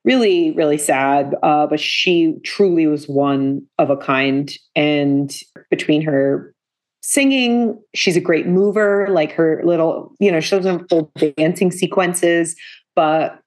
[0.05, 1.35] really really sad.
[1.43, 5.35] Uh, but she truly was one of a kind, and
[5.69, 6.53] between her
[7.01, 7.81] singing.
[7.95, 12.55] She's a great mover, like her little, you know, she doesn't full dancing sequences,
[12.95, 13.39] but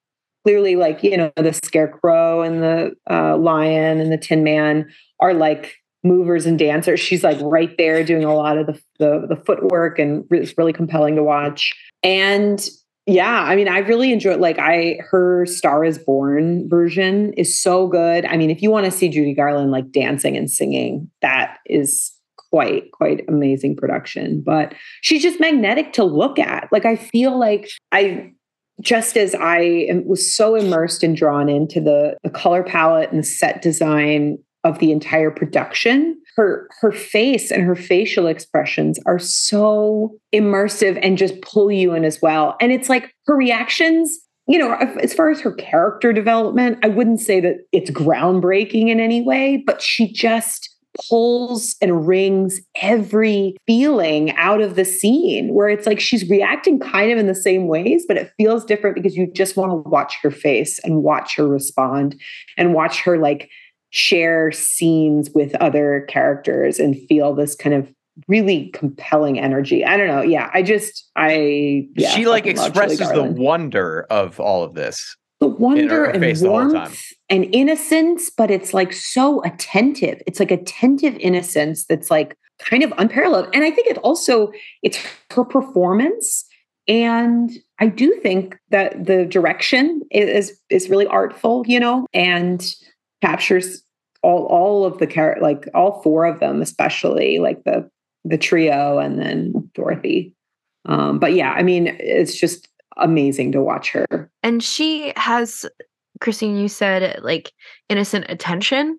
[0.45, 5.35] clearly, like, you know, the scarecrow and the uh, lion and the tin man are
[5.35, 6.99] like movers and dancers.
[6.99, 10.73] She's like right there doing a lot of the, the, the footwork and it's really
[10.73, 11.73] compelling to watch.
[12.03, 12.67] And
[13.07, 17.89] yeah, I mean, I really enjoyed like I her Star is Born version is so
[17.89, 18.25] good.
[18.27, 22.13] I mean, if you want to see Judy Garland like dancing and singing, that is
[22.53, 27.67] quite quite amazing production but she's just magnetic to look at like i feel like
[27.93, 28.31] i
[28.83, 33.27] just as i was so immersed and drawn into the, the color palette and the
[33.27, 40.15] set design of the entire production her her face and her facial expressions are so
[40.35, 42.57] immersive and just pull you in as well.
[42.61, 44.19] And it's like her reactions
[44.49, 48.99] you know as far as her character development i wouldn't say that it's groundbreaking in
[48.99, 50.73] any way but she just
[51.09, 57.11] pulls and wrings every feeling out of the scene where it's like she's reacting kind
[57.11, 60.17] of in the same ways, but it feels different because you just want to watch
[60.23, 62.21] her face and watch her respond
[62.59, 63.51] and watch her like
[63.93, 67.93] share scenes with other characters and feel this kind of
[68.27, 69.85] really compelling energy.
[69.85, 70.23] I don't know.
[70.23, 75.17] Yeah, I just I yeah, she like expresses the wonder of all of this.
[75.41, 76.73] the wonder and face the whole time.
[76.73, 80.23] warmth and innocence, but it's like so attentive.
[80.27, 83.49] It's like attentive innocence that's like kind of unparalleled.
[83.53, 84.53] And I think it also
[84.83, 84.99] it's
[85.33, 86.45] her performance.
[86.89, 92.75] And I do think that the direction is is really artful, you know, and
[93.23, 93.83] captures
[94.23, 97.89] all all of the char- like all four of them, especially like the
[98.25, 100.35] the trio and then Dorothy.
[100.85, 104.31] Um, but yeah, I mean, it's just amazing to watch her.
[104.43, 105.65] and she has
[106.21, 107.51] christine you said like
[107.89, 108.97] innocent attention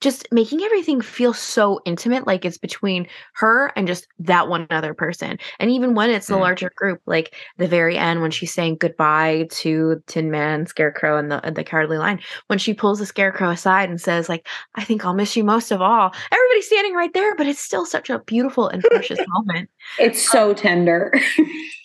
[0.00, 4.92] just making everything feel so intimate like it's between her and just that one other
[4.94, 6.40] person and even when it's the Mm.
[6.40, 11.30] larger group like the very end when she's saying goodbye to tin man scarecrow and
[11.30, 15.04] the the cowardly lion when she pulls the scarecrow aside and says like i think
[15.04, 18.18] i'll miss you most of all everybody's standing right there but it's still such a
[18.20, 21.12] beautiful and precious moment It's so tender.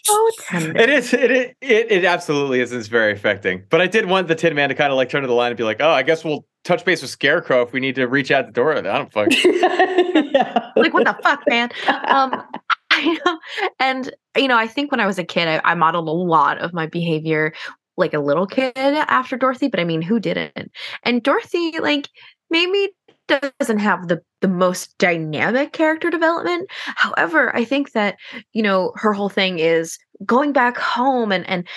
[0.03, 1.13] so tender It is.
[1.13, 2.71] It, it it it absolutely is.
[2.73, 3.63] It's very affecting.
[3.69, 5.51] But I did want the Tin Man to kind of like turn to the line
[5.51, 8.07] and be like, "Oh, I guess we'll touch base with Scarecrow if we need to
[8.07, 9.29] reach out to Dora." I don't fuck.
[10.75, 11.69] like what the fuck man?
[12.05, 12.43] Um
[12.91, 13.39] i know.
[13.79, 16.59] And you know i think when i was a kid I, I modeled a lot
[16.59, 17.53] of my behavior
[17.97, 20.71] like a little kid after dorothy but i mean who didn't?
[21.03, 22.09] And dorothy like
[22.49, 22.89] maybe
[23.27, 26.69] doesn't have the the most dynamic character development.
[26.95, 28.17] However i think that
[28.53, 31.67] you know her whole thing is going back home and and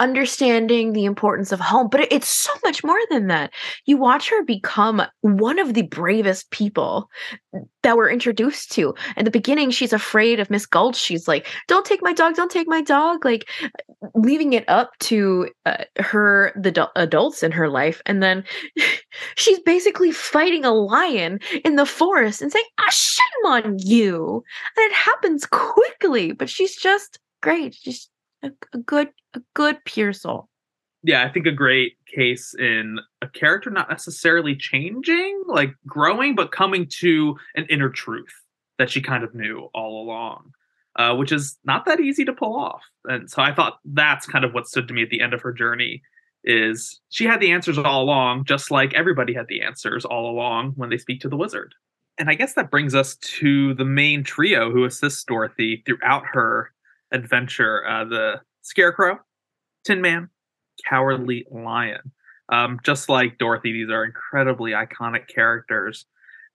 [0.00, 3.52] understanding the importance of home but it's so much more than that
[3.86, 7.08] you watch her become one of the bravest people
[7.82, 8.94] that we're introduced to.
[9.16, 10.96] In the beginning, she's afraid of Miss Gulch.
[10.96, 12.34] She's like, "Don't take my dog!
[12.34, 13.48] Don't take my dog!" Like
[14.14, 18.44] leaving it up to uh, her, the du- adults in her life, and then
[19.36, 24.42] she's basically fighting a lion in the forest and saying, "Ah, shame on you!"
[24.76, 27.74] And it happens quickly, but she's just great.
[27.74, 28.08] She's
[28.42, 30.48] a, a good, a good pure soul.
[31.02, 36.52] yeah, I think a great case in a character not necessarily changing, like growing, but
[36.52, 38.34] coming to an inner truth
[38.78, 40.52] that she kind of knew all along,
[40.96, 42.82] uh, which is not that easy to pull off.
[43.04, 45.42] And so I thought that's kind of what stood to me at the end of
[45.42, 46.02] her journey
[46.44, 50.72] is she had the answers all along, just like everybody had the answers all along
[50.76, 51.74] when they speak to the wizard.
[52.18, 56.72] And I guess that brings us to the main trio who assists Dorothy throughout her
[57.12, 59.18] adventure: uh, the Scarecrow,
[59.84, 60.28] Tin Man,
[60.88, 62.12] Cowardly Lion.
[62.50, 66.06] Um, just like Dorothy, these are incredibly iconic characters.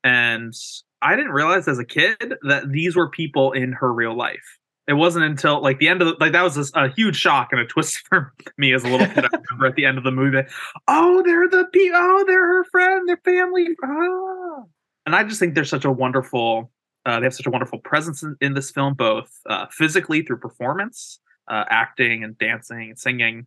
[0.04, 0.54] And
[1.02, 4.60] I didn't realize as a kid that these were people in her real life.
[4.88, 7.50] It wasn't until like the end of the, like that was a, a huge shock
[7.52, 9.26] and a twist for me as a little kid.
[9.26, 10.48] I remember at the end of the movie,
[10.88, 11.98] oh, they're the people.
[12.00, 13.70] Oh, they're her friend, their family.
[13.84, 14.64] Ah.
[15.06, 16.72] And I just think they're such a wonderful.
[17.06, 20.38] Uh, they have such a wonderful presence in, in this film, both uh, physically through
[20.38, 23.46] performance, uh, acting and dancing and singing,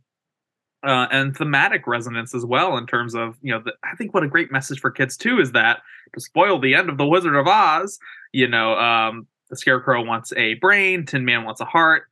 [0.84, 4.22] uh, and thematic resonance as well in terms of you know the, i think what
[4.22, 5.80] a great message for kids too is that
[6.14, 7.98] to spoil the end of the wizard of oz
[8.32, 12.04] you know um, the scarecrow wants a brain tin man wants a heart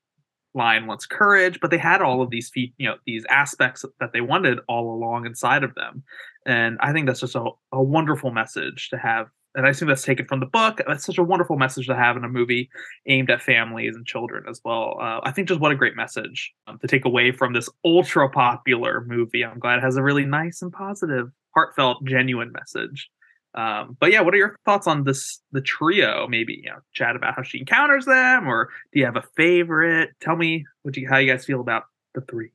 [0.55, 4.21] lion wants courage but they had all of these you know these aspects that they
[4.21, 6.03] wanted all along inside of them
[6.47, 10.03] and i think that's just a, a wonderful message to have and i assume that's
[10.03, 12.71] taken from the book that's such a wonderful message to have in a movie
[13.07, 14.97] aimed at families and children as well.
[15.01, 18.29] Uh, I think just what a great message um, to take away from this ultra
[18.29, 19.45] popular movie.
[19.45, 23.11] I'm glad it has a really nice and positive, heartfelt, genuine message.
[23.55, 26.27] Um, but yeah, what are your thoughts on this the trio?
[26.29, 30.11] Maybe you know, chat about how she encounters them, or do you have a favorite?
[30.21, 32.51] Tell me what you how you guys feel about the three.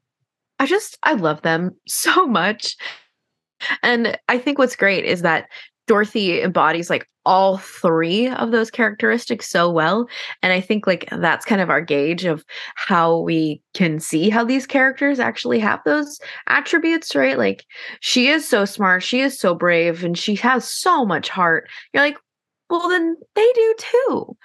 [0.60, 2.78] I just I love them so much.
[3.84, 5.48] And I think what's great is that
[5.88, 10.08] Dorothy embodies like all three of those characteristics so well.
[10.42, 12.44] And I think like that's kind of our gauge of
[12.76, 17.38] how we can see how these characters actually have those attributes, right?
[17.38, 17.66] Like
[18.00, 21.70] she is so smart, she is so brave, and she has so much heart.
[21.94, 22.18] You're like,
[22.70, 24.38] well, then they do too.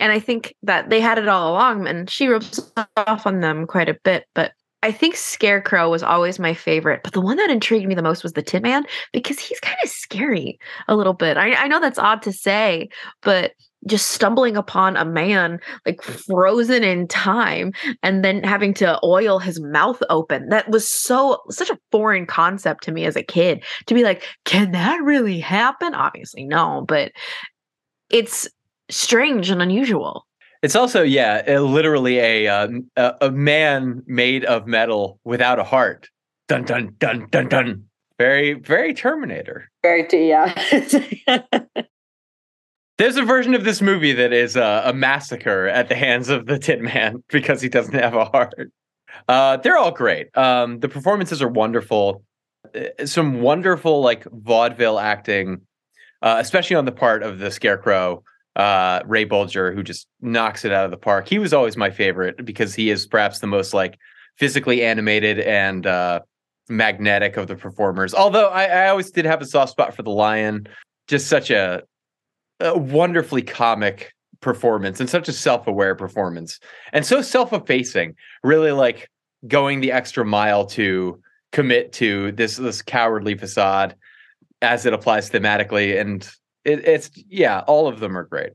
[0.00, 3.66] And I think that they had it all along, and she rubs off on them
[3.66, 4.24] quite a bit.
[4.34, 4.52] But
[4.88, 8.22] I think Scarecrow was always my favorite, but the one that intrigued me the most
[8.22, 10.58] was the Tin Man because he's kind of scary
[10.88, 11.36] a little bit.
[11.36, 12.88] I, I know that's odd to say,
[13.20, 13.52] but
[13.86, 17.72] just stumbling upon a man like frozen in time
[18.02, 22.82] and then having to oil his mouth open that was so such a foreign concept
[22.82, 27.12] to me as a kid to be like can that really happen obviously no but
[28.10, 28.48] it's
[28.90, 30.26] strange and unusual.
[30.62, 36.08] It's also, yeah, literally a, uh, a a man made of metal without a heart.
[36.48, 37.84] Dun dun dun dun dun.
[38.18, 39.70] Very very Terminator.
[39.82, 40.52] Very, yeah.
[42.98, 46.46] There's a version of this movie that is uh, a massacre at the hands of
[46.46, 48.72] the Tin Man because he doesn't have a heart.
[49.28, 50.36] Uh, they're all great.
[50.36, 52.24] Um, the performances are wonderful.
[52.74, 55.60] Uh, Some wonderful like vaudeville acting,
[56.22, 58.24] uh, especially on the part of the Scarecrow,
[58.58, 61.28] uh, Ray Bolger, who just knocks it out of the park.
[61.28, 63.98] He was always my favorite because he is perhaps the most like
[64.36, 66.20] physically animated and uh,
[66.68, 68.14] magnetic of the performers.
[68.14, 70.68] Although I, I always did have a soft spot for the Lion.
[71.06, 71.82] Just such a
[72.60, 76.60] a wonderfully comic performance and such a self-aware performance
[76.92, 79.10] and so self-effacing really like
[79.46, 81.20] going the extra mile to
[81.52, 83.96] commit to this this cowardly facade
[84.62, 86.30] as it applies thematically and
[86.64, 88.52] it, it's yeah all of them are great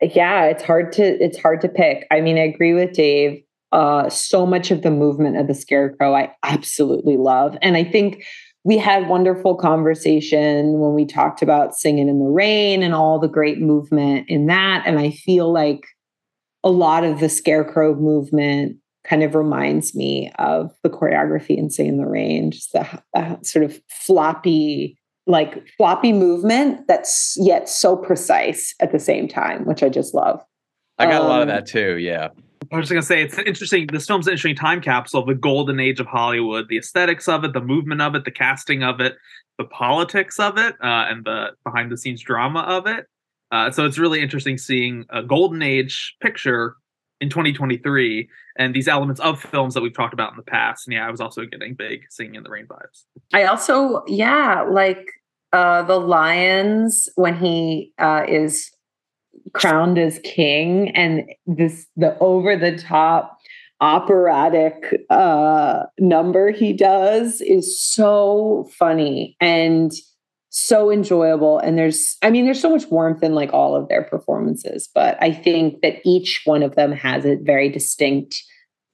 [0.00, 2.06] yeah, it's hard to it's hard to pick.
[2.10, 3.42] I mean, I agree with Dave.
[3.72, 8.24] Uh, so much of the movement of the scarecrow I absolutely love, and I think
[8.64, 13.28] we had wonderful conversation when we talked about singing in the rain and all the
[13.28, 14.82] great movement in that.
[14.84, 15.80] And I feel like
[16.62, 21.86] a lot of the scarecrow movement kind of reminds me of the choreography in Sing
[21.86, 27.96] in the Rain, just the, the sort of floppy, like floppy movement that's yet so
[27.96, 30.42] precise at the same time, which I just love.
[30.98, 32.28] i got a lot of Um, that too yeah
[32.72, 33.88] I was just gonna say it's interesting.
[33.90, 37.42] This film's an interesting time capsule of the golden age of Hollywood, the aesthetics of
[37.42, 39.16] it, the movement of it, the casting of it,
[39.58, 43.06] the politics of it, uh, and the behind the scenes drama of it.
[43.50, 46.76] Uh, so it's really interesting seeing a golden age picture
[47.20, 50.86] in 2023 and these elements of films that we've talked about in the past.
[50.86, 53.04] And yeah, I was also getting big singing in the rain vibes.
[53.32, 55.06] I also, yeah, like
[55.52, 58.70] uh the lions when he uh is
[59.52, 63.38] crowned as king and this the over the top
[63.80, 69.92] operatic uh number he does is so funny and
[70.50, 71.58] so enjoyable.
[71.58, 75.16] And there's i mean there's so much warmth in like all of their performances but
[75.22, 78.42] i think that each one of them has a very distinct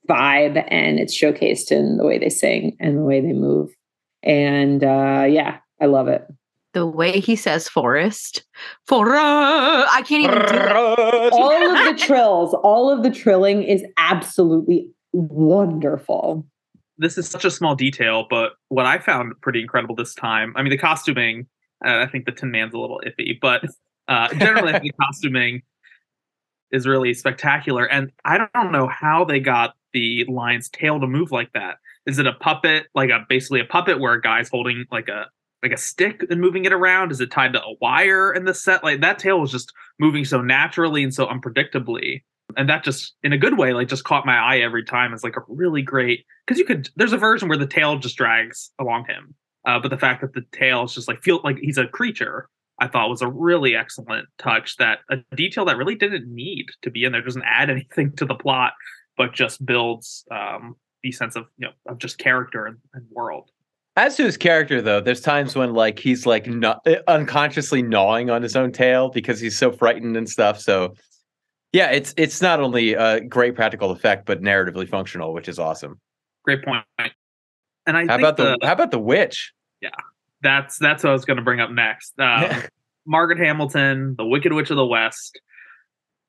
[0.07, 3.71] vibe and it's showcased in the way they sing and the way they move.
[4.23, 6.25] And uh yeah i love it.
[6.73, 8.43] The way he says forest,
[8.85, 11.33] for I can't even do it.
[11.33, 16.45] all of the trills all of the trilling is absolutely wonderful
[16.97, 20.63] This is such a small detail, but what I found pretty incredible this time, I
[20.63, 21.47] mean, the costuming,
[21.85, 23.63] uh, I think the Tin Man's a little iffy, but
[24.07, 25.61] uh, generally, I think the costuming
[26.71, 27.85] is really spectacular.
[27.85, 31.77] And I don't know how they got the lion's tail to move like that.
[32.05, 35.27] Is it a puppet, like a basically a puppet where a guy's holding like a
[35.63, 37.11] like a stick and moving it around?
[37.11, 38.83] Is it tied to a wire in the set?
[38.83, 42.23] Like that tail was just moving so naturally and so unpredictably.
[42.55, 45.13] And that just in a good way, like just caught my eye every time.
[45.13, 48.17] It's like a really great because you could there's a version where the tail just
[48.17, 49.35] drags along him.
[49.65, 52.47] Uh, but the fact that the tail is just like feel like he's a creature,
[52.79, 54.77] I thought was a really excellent touch.
[54.77, 58.25] That a detail that really didn't need to be in there doesn't add anything to
[58.25, 58.73] the plot,
[59.17, 63.51] but just builds um, the sense of you know of just character and, and world.
[63.97, 68.43] As to his character, though, there's times when like he's like not, unconsciously gnawing on
[68.43, 70.59] his own tail because he's so frightened and stuff.
[70.61, 70.93] So,
[71.77, 75.99] yeah, it's it's not only a great practical effect but narratively functional, which is awesome.
[76.43, 76.83] Great point.
[76.97, 79.53] And I How think about the, how about the witch?
[79.79, 79.91] Yeah,
[80.41, 82.15] that's that's what I was going to bring up next.
[82.19, 82.63] Um,
[83.05, 85.39] Margaret Hamilton, the Wicked Witch of the West,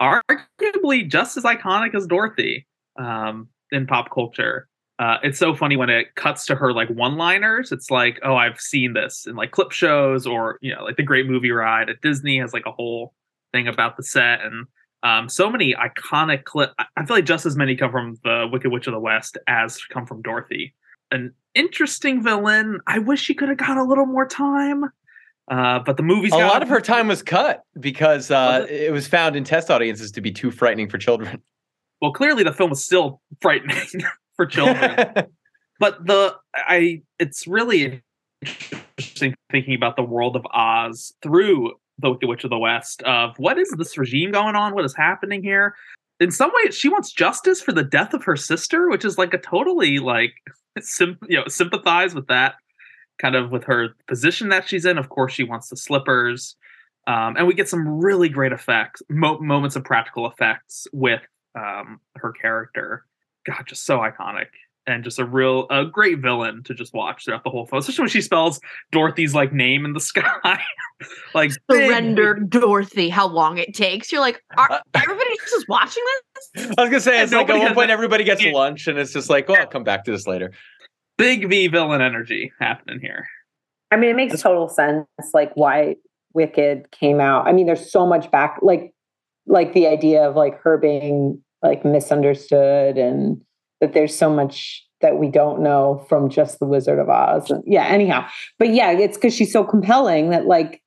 [0.01, 2.67] arguably just as iconic as Dorothy
[2.99, 4.69] um, in pop culture.
[4.99, 7.73] Uh, it's so funny when it cuts to her like one-liners.
[7.73, 11.03] It's like, oh, I've seen this in like clip shows, or you know, like the
[11.03, 13.15] Great Movie Ride at Disney has like a whole
[13.53, 14.67] thing about the set, and
[15.03, 16.73] um, so many iconic clip.
[16.79, 19.79] I- feel like just as many come from the Wicked Witch of the West as
[19.85, 20.75] come from Dorothy.
[21.11, 22.81] An interesting villain.
[22.87, 24.85] I wish she could have got a little more time.
[25.51, 28.93] Uh, but the movie's a lot of her time was cut because uh, Was it?
[28.93, 31.41] was found in test audiences to be too frightening for children.
[32.03, 33.87] well clearly the film was still frightening
[34.37, 34.95] for children
[35.81, 38.03] but the i it's really
[38.97, 43.59] interesting thinking about the world of oz through the witch of the west of what
[43.59, 45.75] is this regime going on what is happening here
[46.21, 49.35] in some ways she wants justice for the death of her sister which is like
[49.35, 50.33] a totally like
[50.81, 52.55] sim- you know sympathize with that
[53.21, 56.57] kind of with her position that she's in of course she wants the slippers
[57.09, 61.23] um, and we get some really great effects mo- moments of practical effects with
[61.59, 63.05] um, her character.
[63.47, 64.49] God, just so iconic.
[64.89, 68.03] And just a real a great villain to just watch throughout the whole film, especially
[68.03, 68.59] when she spells
[68.91, 70.61] Dorothy's like name in the sky,
[71.35, 74.11] like big- Surrender Dorothy, how long it takes.
[74.11, 76.03] You're like, are everybody just watching
[76.55, 76.65] this?
[76.79, 78.53] I was gonna say And it's like at nobody one point a- everybody gets Yeah.
[78.53, 80.51] lunch and it's just like, oh, I'll come back to this later.
[81.19, 83.27] big V villain energy happening here.
[83.91, 85.97] I mean, it makes total sense, like why
[86.35, 87.47] Wicked came out.
[87.47, 88.93] I mean, there's so much back, like,
[89.47, 93.41] like the idea of like her being like misunderstood, and
[93.81, 97.53] that there's so much that we don't know from just the Wizard of Oz.
[97.65, 97.87] Yeah.
[97.87, 98.27] Anyhow,
[98.59, 100.83] but yeah, it's because she's so compelling that like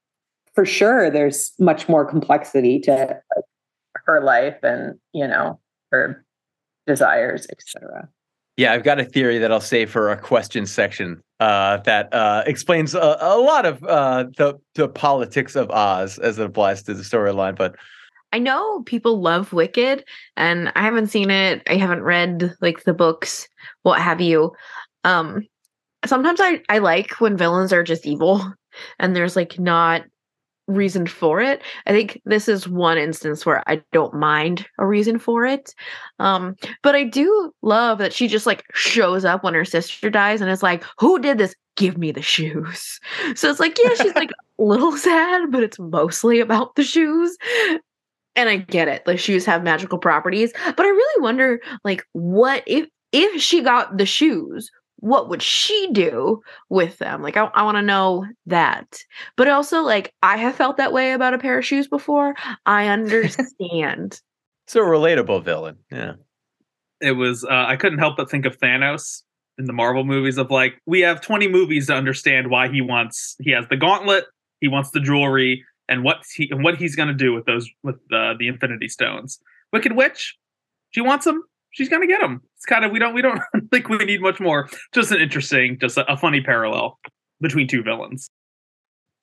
[0.53, 2.91] for sure there's much more complexity to
[3.35, 3.45] like,
[4.05, 5.59] her life and you know
[5.91, 6.25] her
[6.87, 8.09] desires, etc.
[8.57, 12.43] Yeah, I've got a theory that I'll save for a question section uh, that uh,
[12.45, 16.93] explains a, a lot of uh, the the politics of Oz as it applies to
[16.93, 17.55] the storyline.
[17.55, 17.75] But
[18.31, 20.05] I know people love Wicked,
[20.37, 21.63] and I haven't seen it.
[21.69, 23.47] I haven't read like the books,
[23.83, 24.51] what have you.
[25.03, 25.47] Um,
[26.05, 28.53] sometimes I I like when villains are just evil,
[28.99, 30.03] and there's like not
[30.67, 31.61] reason for it.
[31.85, 35.73] I think this is one instance where I don't mind a reason for it.
[36.19, 40.41] Um, but I do love that she just like shows up when her sister dies
[40.41, 41.55] and is like, "Who did this?
[41.75, 42.99] Give me the shoes."
[43.35, 47.37] So it's like, yeah, she's like a little sad, but it's mostly about the shoes.
[48.35, 49.05] And I get it.
[49.05, 53.97] The shoes have magical properties, but I really wonder like what if if she got
[53.97, 57.21] the shoes, what would she do with them?
[57.21, 58.99] Like I, I want to know that.
[59.35, 62.35] But also like I have felt that way about a pair of shoes before.
[62.65, 64.21] I understand.
[64.65, 65.77] it's a relatable villain.
[65.91, 66.13] Yeah.
[67.01, 69.23] It was uh, I couldn't help but think of Thanos
[69.57, 73.35] in the Marvel movies of like we have 20 movies to understand why he wants
[73.41, 74.25] he has the gauntlet,
[74.59, 77.97] he wants the jewelry, and what he and what he's gonna do with those with
[78.09, 79.39] the the Infinity Stones.
[79.73, 80.37] Wicked Witch,
[80.91, 81.43] she wants them.
[81.71, 82.41] She's gonna get them.
[82.55, 84.69] It's kind of we don't we don't think we need much more.
[84.93, 86.97] Just an interesting, just a, a funny parallel
[87.41, 88.29] between two villains.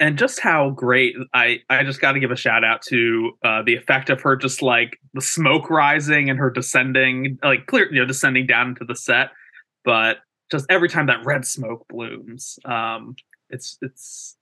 [0.00, 3.62] And just how great I I just got to give a shout out to uh,
[3.62, 8.00] the effect of her just like the smoke rising and her descending like clear you
[8.00, 9.30] know descending down into the set,
[9.84, 10.18] but
[10.50, 13.16] just every time that red smoke blooms, um,
[13.50, 14.37] it's it's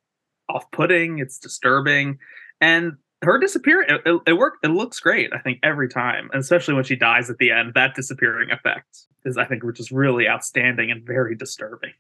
[0.49, 2.19] off putting, it's disturbing,
[2.61, 2.93] and
[3.23, 4.65] her disappearing it, it, it worked.
[4.65, 5.33] It looks great.
[5.33, 9.37] I think every time, especially when she dies at the end, that disappearing effect is
[9.37, 11.93] I think is really outstanding and very disturbing.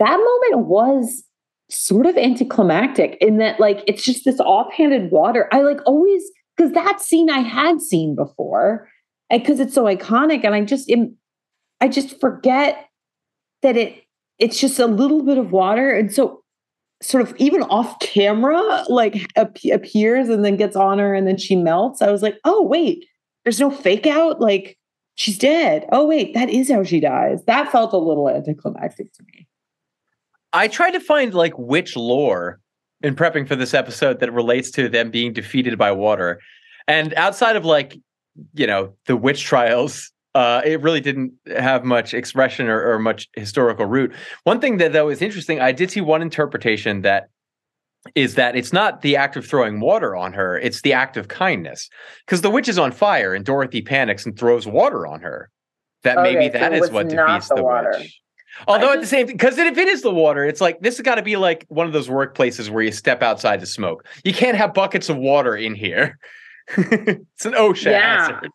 [0.00, 1.24] that moment was
[1.70, 6.22] sort of anticlimactic in that like it's just this offhanded water i like always
[6.56, 8.86] because that scene i had seen before
[9.30, 11.16] because it's so iconic and i just am
[11.80, 12.90] i just forget
[13.62, 14.02] that it
[14.38, 16.43] it's just a little bit of water and so
[17.04, 21.36] sort of even off camera like ap- appears and then gets on her and then
[21.36, 22.02] she melts.
[22.02, 23.04] I was like oh wait
[23.44, 24.40] there's no fake out?
[24.40, 24.78] Like
[25.16, 25.86] she's dead.
[25.92, 27.44] Oh wait that is how she dies.
[27.46, 29.46] That felt a little anticlimactic to me.
[30.52, 32.60] I tried to find like which lore
[33.02, 36.40] in prepping for this episode that relates to them being defeated by water.
[36.88, 37.98] And outside of like,
[38.54, 43.28] you know, the witch trials, uh, it really didn't have much expression or, or much
[43.34, 44.12] historical root.
[44.44, 47.28] One thing that, though is interesting, I did see one interpretation that
[48.14, 51.28] is that it's not the act of throwing water on her, it's the act of
[51.28, 51.88] kindness.
[52.26, 55.50] Because the witch is on fire and Dorothy panics and throws water on her.
[56.02, 57.94] That maybe Okay, so that it is what defeats the the, water.
[57.98, 58.20] witch.
[58.68, 60.98] Although I at the same time, because if it is the water, it's like this
[60.98, 64.06] has got to be like one of those workplaces where you step outside to smoke.
[64.22, 66.18] You can't have buckets of water in here.
[66.76, 68.18] it's an OSHA Yeah.
[68.20, 68.50] hazard.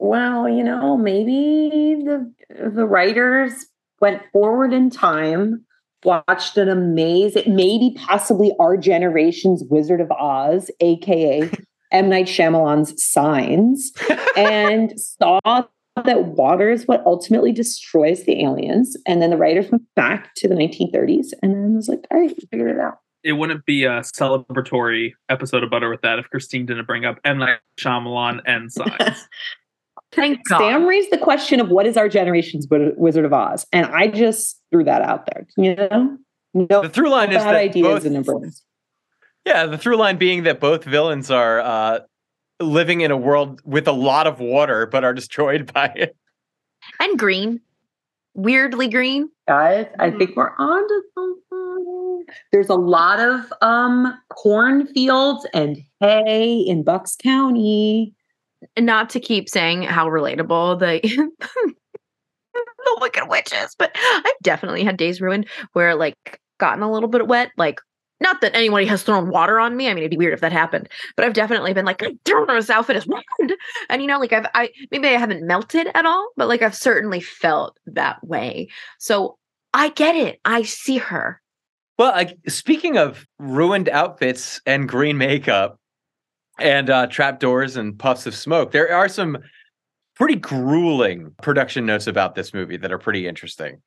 [0.00, 2.32] Well, you know, maybe the
[2.72, 3.66] the writers
[4.00, 5.64] went forward in time,
[6.04, 11.50] watched an amazing, maybe possibly our generation's Wizard of Oz, aka
[11.92, 13.92] M Night Shyamalan's Signs,
[14.36, 15.40] and saw
[16.04, 18.96] that water is what ultimately destroys the aliens.
[19.06, 22.36] And then the writers went back to the 1930s and then was like, all right,
[22.50, 22.98] figured it out.
[23.22, 27.18] It wouldn't be a celebratory episode of Butter with that if Christine didn't bring up
[27.24, 29.28] M Night Shyamalan and Signs.
[30.16, 30.58] Thank God.
[30.58, 34.60] Sam raised the question of what is our generation's Wizard of Oz, and I just
[34.72, 35.46] threw that out there.
[35.56, 36.18] You know,
[36.54, 38.62] no The through line is bad that ideas both, and numbers.
[39.44, 42.00] yeah, the through line being that both villains are uh,
[42.60, 46.16] living in a world with a lot of water, but are destroyed by it.
[46.98, 47.60] and green.
[48.34, 49.30] Weirdly green.
[49.48, 52.24] Guys, I think we're on to something.
[52.52, 58.12] There's a lot of um cornfields and hay in Bucks County.
[58.78, 61.00] Not to keep saying how relatable the
[62.54, 67.26] the Wicked witches, but I've definitely had days ruined where like gotten a little bit
[67.26, 67.80] wet, like
[68.20, 69.88] not that anybody has thrown water on me.
[69.88, 72.96] I mean, it'd be weird if that happened, but I've definitely been like, this outfit
[72.96, 73.54] is ruined.
[73.90, 76.74] And you know, like I've, I maybe I haven't melted at all, but like I've
[76.74, 78.68] certainly felt that way.
[78.98, 79.36] So
[79.74, 80.40] I get it.
[80.44, 81.40] I see her.
[81.98, 85.78] Well, speaking of ruined outfits and green makeup
[86.58, 89.38] and uh, trapdoors and puffs of smoke, there are some
[90.14, 93.82] pretty grueling production notes about this movie that are pretty interesting.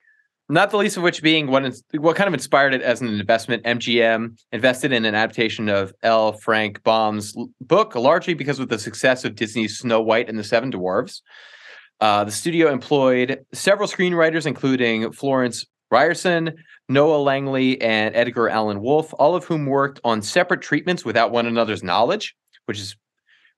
[0.52, 1.64] Not the least of which being what,
[1.94, 3.64] what kind of inspired it as an investment.
[3.66, 6.34] MGM invested in an adaptation of L.
[6.34, 10.72] Frank Baum's book, largely because of the success of Disney's Snow White and the Seven
[10.72, 11.22] Dwarfs.
[12.02, 16.56] Uh, the studio employed several screenwriters, including Florence Ryerson,
[16.88, 21.46] Noel Langley, and Edgar Allan Woolf, all of whom worked on separate treatments without one
[21.46, 22.36] another's knowledge,
[22.70, 22.96] which is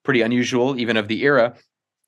[0.04, 1.54] pretty unusual even of the era.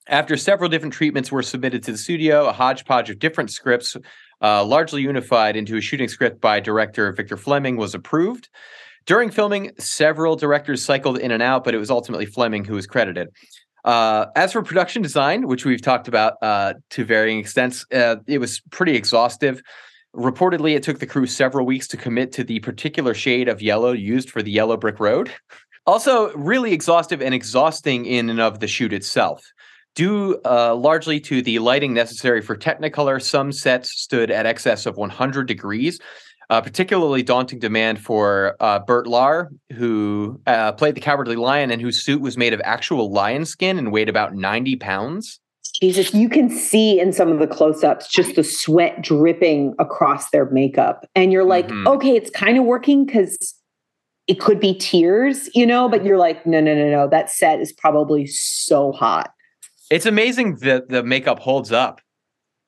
[0.07, 3.95] After several different treatments were submitted to the studio, a hodgepodge of different scripts
[4.41, 8.47] uh, largely unified into a shooting script by director Victor Fleming, was approved.
[9.05, 12.87] During filming, several directors cycled in and out, but it was ultimately Fleming who was
[12.87, 13.27] credited.
[13.83, 18.39] Uh, as for production design, which we've talked about uh, to varying extents, uh, it
[18.39, 19.61] was pretty exhaustive.
[20.15, 23.91] Reportedly, it took the crew several weeks to commit to the particular shade of yellow
[23.91, 25.31] used for the yellow brick road.
[25.85, 29.43] Also, really exhaustive and exhausting in and of the shoot itself.
[29.95, 34.97] Due uh, largely to the lighting necessary for Technicolor, some sets stood at excess of
[34.97, 35.99] 100 degrees.
[36.49, 41.81] A particularly daunting demand for uh, Bert Lahr, who uh, played the Cowardly Lion and
[41.81, 45.39] whose suit was made of actual lion skin and weighed about 90 pounds.
[45.79, 50.29] Jesus, you can see in some of the close ups just the sweat dripping across
[50.29, 51.05] their makeup.
[51.15, 51.87] And you're like, mm-hmm.
[51.87, 53.55] okay, it's kind of working because
[54.27, 57.07] it could be tears, you know, but you're like, no, no, no, no.
[57.07, 59.31] That set is probably so hot.
[59.89, 62.01] It's amazing that the makeup holds up,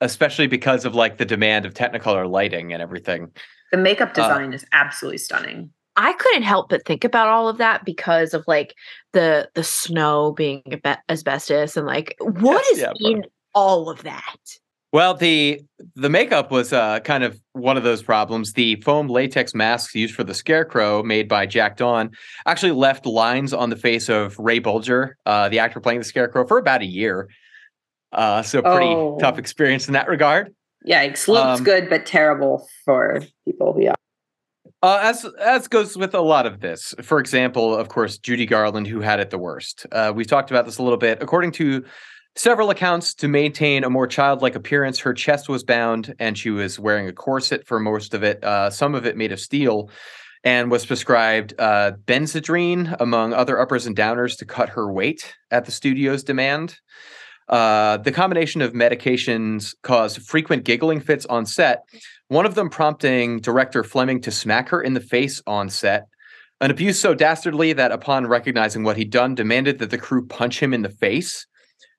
[0.01, 3.31] especially because of like the demand of Technicolor lighting and everything.
[3.71, 5.71] The makeup uh, design uh, is absolutely stunning.
[5.95, 8.75] I couldn't help but think about all of that because of like
[9.13, 10.61] the the snow being
[11.09, 14.57] asbestos and like what yes, is yeah, in all of that.
[14.95, 15.61] Well, the
[15.97, 18.53] the makeup was uh, kind of one of those problems.
[18.53, 22.11] The foam latex masks used for the scarecrow, made by Jack Dawn,
[22.45, 26.47] actually left lines on the face of Ray Bolger, uh, the actor playing the scarecrow,
[26.47, 27.27] for about a year.
[28.13, 29.17] Uh, so pretty oh.
[29.19, 30.55] tough experience in that regard.
[30.87, 31.27] Yikes!
[31.27, 33.75] Looks um, good, but terrible for people.
[33.77, 33.95] Yeah.
[34.81, 36.95] Uh, as as goes with a lot of this.
[37.01, 39.85] For example, of course, Judy Garland, who had it the worst.
[39.91, 41.21] Uh, we've talked about this a little bit.
[41.21, 41.83] According to
[42.35, 44.99] several accounts to maintain a more childlike appearance.
[44.99, 48.69] Her chest was bound and she was wearing a corset for most of it, uh,
[48.69, 49.89] some of it made of steel,
[50.43, 55.65] and was prescribed uh, Benzedrine, among other uppers and downers, to cut her weight at
[55.65, 56.77] the studio's demand.
[57.47, 61.83] Uh, the combination of medications caused frequent giggling fits on set,
[62.27, 66.07] one of them prompting director Fleming to smack her in the face on set.
[66.61, 70.61] An abuse so dastardly that upon recognizing what he'd done, demanded that the crew punch
[70.61, 71.45] him in the face.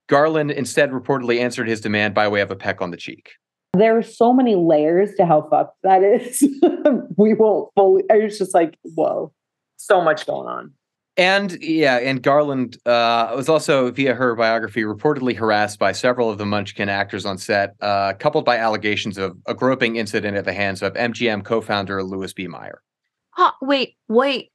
[0.08, 3.32] Garland instead reportedly answered his demand by way of a peck on the cheek.
[3.74, 6.42] There are so many layers to how fucked that is.
[7.16, 8.04] we won't fully.
[8.10, 9.32] I was just like, whoa,
[9.76, 10.72] so much going on.
[11.18, 16.36] And yeah, and Garland uh, was also, via her biography, reportedly harassed by several of
[16.36, 20.52] the Munchkin actors on set, uh, coupled by allegations of a groping incident at the
[20.52, 22.46] hands of MGM co-founder Louis B.
[22.46, 22.82] Mayer.
[23.30, 24.50] Huh, wait, wait,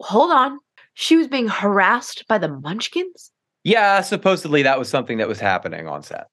[0.00, 0.58] hold on.
[0.94, 3.30] She was being harassed by the Munchkins.
[3.66, 6.28] Yeah, supposedly that was something that was happening on set.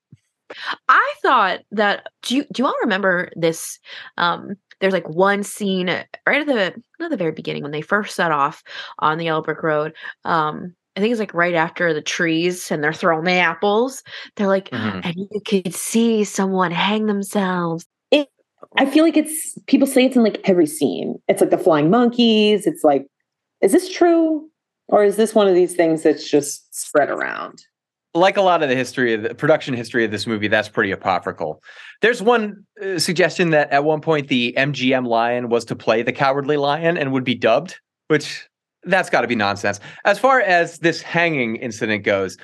[0.88, 3.80] I thought that do you do you all remember this
[4.18, 5.88] um there's like one scene
[6.28, 8.62] right at the not the very beginning when they first set off
[9.00, 12.84] on the yellow brick road um I think it's like right after the trees and
[12.84, 14.04] they're throwing the apples.
[14.36, 15.00] They're like, mm-hmm.
[15.04, 17.88] and you could see someone hang themselves.
[18.12, 18.30] It,
[18.78, 21.16] I feel like it's people say it's in like every scene.
[21.28, 22.68] It's like the flying monkeys.
[22.68, 23.08] It's like,
[23.60, 24.52] is this true?
[24.94, 27.66] Or is this one of these things that's just spread around?
[28.14, 30.92] Like a lot of the history of the production history of this movie, that's pretty
[30.92, 31.64] apocryphal.
[32.04, 36.12] There's one uh, suggestion that at one point the MGM lion was to play the
[36.12, 37.80] cowardly lion and would be dubbed,
[38.10, 38.48] which
[38.84, 39.80] that's got to be nonsense.
[40.06, 42.38] As far as this hanging incident goes,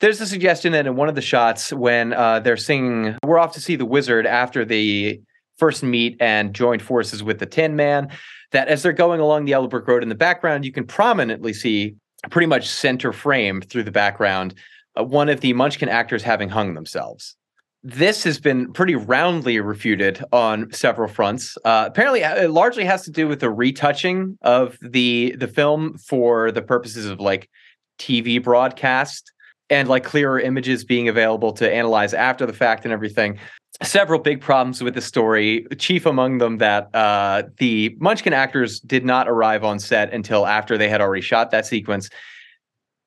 [0.00, 3.54] there's a suggestion that in one of the shots when uh, they're singing, we're off
[3.54, 5.22] to see the wizard after the
[5.58, 8.08] first meet and joined forces with the Tin Man
[8.52, 11.96] that as they're going along the Brick Road in the background, you can prominently see
[12.30, 14.54] pretty much center frame through the background
[14.98, 17.36] uh, one of the Munchkin actors having hung themselves.
[17.82, 21.58] This has been pretty roundly refuted on several fronts.
[21.64, 25.98] Uh, apparently, uh, it largely has to do with the retouching of the the film
[25.98, 27.50] for the purposes of like
[27.98, 29.33] TV broadcast.
[29.70, 33.38] And like clearer images being available to analyze after the fact and everything.
[33.82, 39.04] Several big problems with the story, chief among them that uh, the Munchkin actors did
[39.04, 42.08] not arrive on set until after they had already shot that sequence.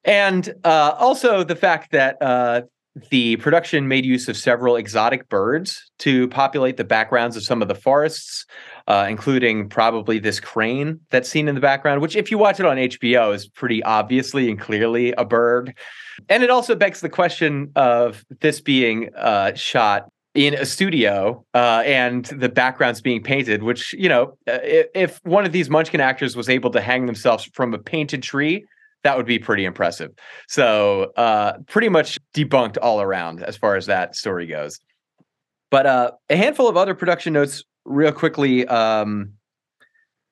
[0.04, 2.62] And uh, also the fact that uh,
[3.12, 7.68] the production made use of several exotic birds to populate the backgrounds of some of
[7.68, 8.46] the forests,
[8.88, 12.66] uh, including probably this crane that's seen in the background, which, if you watch it
[12.66, 15.76] on HBO, is pretty obviously and clearly a bird.
[16.30, 21.82] And it also begs the question of this being uh, shot in a studio uh,
[21.86, 26.36] and the backgrounds being painted, which, you know, uh, if, one of these Munchkin actors
[26.36, 28.64] was able to hang themselves from a painted tree,
[29.04, 30.12] that would be pretty impressive.
[30.48, 34.80] So, uh, pretty much debunked all around as far as that story goes.
[35.72, 38.68] But uh, a handful of other production notes, real quickly.
[38.68, 39.34] Um,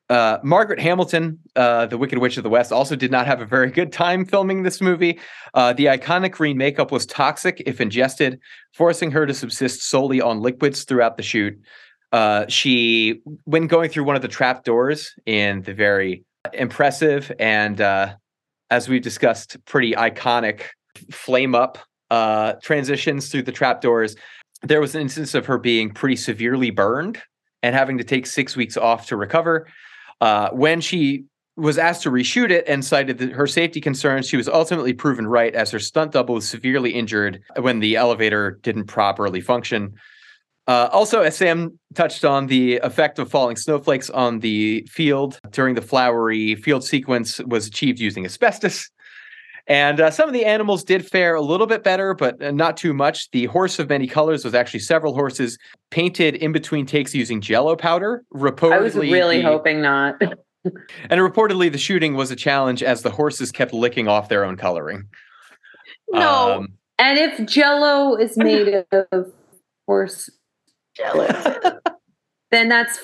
[0.08, 3.44] uh, Margaret Hamilton, uh, the Wicked Witch of the West, also did not have a
[3.44, 5.18] very good time filming this movie.
[5.52, 8.38] Uh, the iconic green makeup was toxic if ingested,
[8.72, 11.58] forcing her to subsist solely on liquids throughout the shoot.
[12.12, 17.80] Uh, she, when going through one of the trap doors in the very impressive and,
[17.80, 18.14] uh,
[18.70, 20.62] as we've discussed, pretty iconic
[21.10, 21.78] flame up
[22.10, 24.14] uh, transitions through the trap doors,
[24.62, 27.20] there was an instance of her being pretty severely burned
[27.62, 29.66] and having to take six weeks off to recover.
[30.20, 31.24] Uh, when she
[31.56, 35.54] was asked to reshoot it and cited her safety concerns, she was ultimately proven right
[35.54, 39.94] as her stunt double was severely injured when the elevator didn't properly function.
[40.66, 45.76] Uh, also, as Sam touched on, the effect of falling snowflakes on the field during
[45.76, 48.90] the flowery field sequence was achieved using asbestos.
[49.68, 52.76] And uh, some of the animals did fare a little bit better, but uh, not
[52.76, 53.30] too much.
[53.32, 55.58] The horse of many colors was actually several horses
[55.90, 58.24] painted in between takes using jello powder.
[58.32, 60.20] Reportedly, I was really the, hoping not.
[61.10, 64.56] And reportedly, the shooting was a challenge as the horses kept licking off their own
[64.56, 65.04] coloring.
[66.10, 66.56] No.
[66.56, 69.32] Um, And if Jello is made of
[69.86, 70.28] horse
[70.96, 71.78] gelatin,
[72.50, 72.98] then that's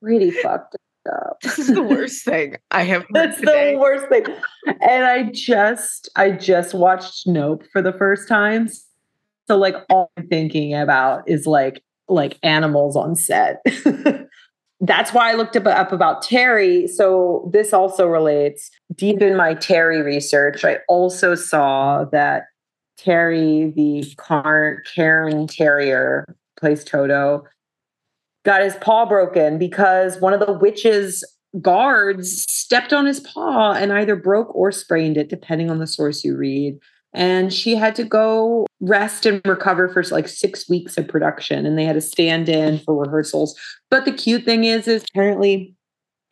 [0.00, 0.76] pretty fucked
[1.08, 1.40] up.
[1.42, 3.72] This is the worst thing I have That's today.
[3.72, 4.24] the worst thing.
[4.66, 8.68] And I just I just watched Nope for the first time.
[9.48, 13.62] So like all I'm thinking about is like like animals on set.
[14.80, 16.86] That's why I looked up, up about Terry.
[16.86, 20.64] So this also relates deep in my Terry research.
[20.64, 22.44] I also saw that
[22.96, 27.44] Terry, the car caring terrier, plays Toto,
[28.44, 31.24] got his paw broken because one of the witches
[31.60, 36.24] guards stepped on his paw and either broke or sprained it, depending on the source
[36.24, 36.78] you read.
[37.14, 41.78] And she had to go rest and recover for like six weeks of production, and
[41.78, 43.58] they had to stand in for rehearsals.
[43.90, 45.74] But the cute thing is, is apparently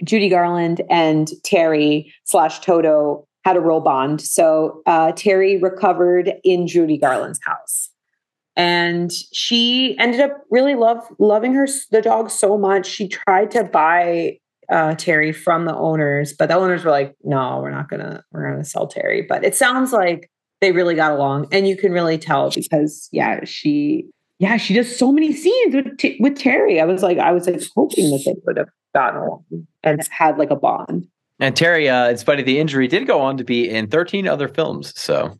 [0.04, 4.20] Judy Garland and Terry slash Toto had a real bond.
[4.20, 7.90] So uh, Terry recovered in Judy Garland's house
[8.56, 13.64] and she ended up really love loving her the dog so much she tried to
[13.64, 14.38] buy
[14.68, 18.50] uh, terry from the owners but the owners were like no we're not gonna we're
[18.50, 20.30] gonna sell terry but it sounds like
[20.60, 24.04] they really got along and you can really tell because yeah she
[24.38, 27.46] yeah she does so many scenes with T- with terry i was like i was
[27.46, 29.44] like hoping that they would have gotten along
[29.84, 31.06] and had like a bond
[31.38, 34.26] and Terry, uh, in spite of the injury, did go on to be in 13
[34.26, 34.98] other films.
[34.98, 35.38] So,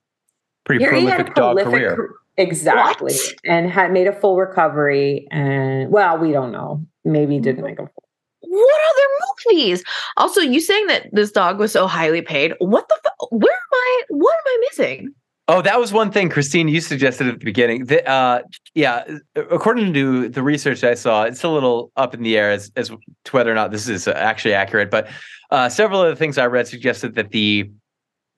[0.65, 2.11] pretty Terry had a prolific dog prolific career.
[2.37, 3.13] Car- Exactly.
[3.13, 3.35] What?
[3.45, 5.27] And had made a full recovery.
[5.31, 6.85] And well, we don't know.
[7.05, 8.05] Maybe didn't make a full.
[8.41, 9.83] What other movies?
[10.17, 12.55] Also, you saying that this dog was so highly paid.
[12.59, 12.97] What the?
[13.03, 14.03] Fu- where am I?
[14.09, 15.15] What am I missing?
[15.49, 17.85] Oh, that was one thing, Christine, you suggested at the beginning.
[17.85, 18.43] That, uh,
[18.75, 19.05] yeah,
[19.37, 22.89] according to the research I saw, it's a little up in the air as, as
[22.89, 22.99] to
[23.31, 24.91] whether or not this is actually accurate.
[24.91, 25.09] But
[25.53, 27.71] uh, several of the things I read suggested that the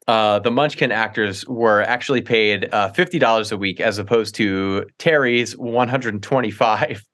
[0.09, 4.87] uh, the Munchkin actors were actually paid uh, fifty dollars a week as opposed to
[4.99, 7.05] Terry's one hundred and twenty-five.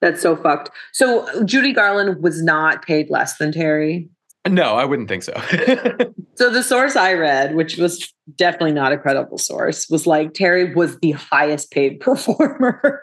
[0.00, 0.70] That's so fucked.
[0.92, 4.08] So Judy Garland was not paid less than Terry.
[4.48, 5.34] No, I wouldn't think so.
[6.34, 10.74] So the source I read, which was definitely not a credible source, was like Terry
[10.74, 13.02] was the highest paid performer.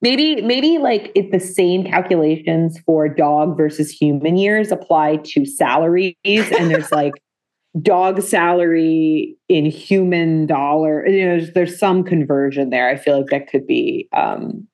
[0.00, 6.14] maybe, maybe like if the same calculations for dog versus human years apply to salaries,
[6.24, 7.14] and there's like
[7.80, 11.06] dog salary in human dollar.
[11.06, 12.88] You know, there's, there's some conversion there.
[12.88, 14.66] I feel like that could be um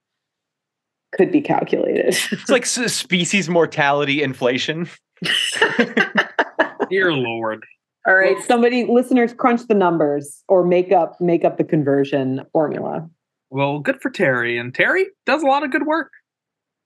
[1.12, 2.16] could be calculated.
[2.30, 4.88] it's like species mortality inflation.
[6.90, 7.64] Dear Lord.
[8.06, 13.08] All right, somebody listeners crunch the numbers or make up make up the conversion formula.
[13.50, 14.58] Well, good for Terry.
[14.58, 16.12] And Terry does a lot of good work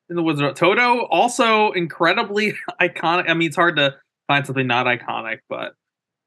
[0.08, 0.46] in the Wizard.
[0.46, 3.28] of Toto also incredibly iconic.
[3.28, 3.96] I mean, it's hard to
[4.28, 5.74] find something not iconic, but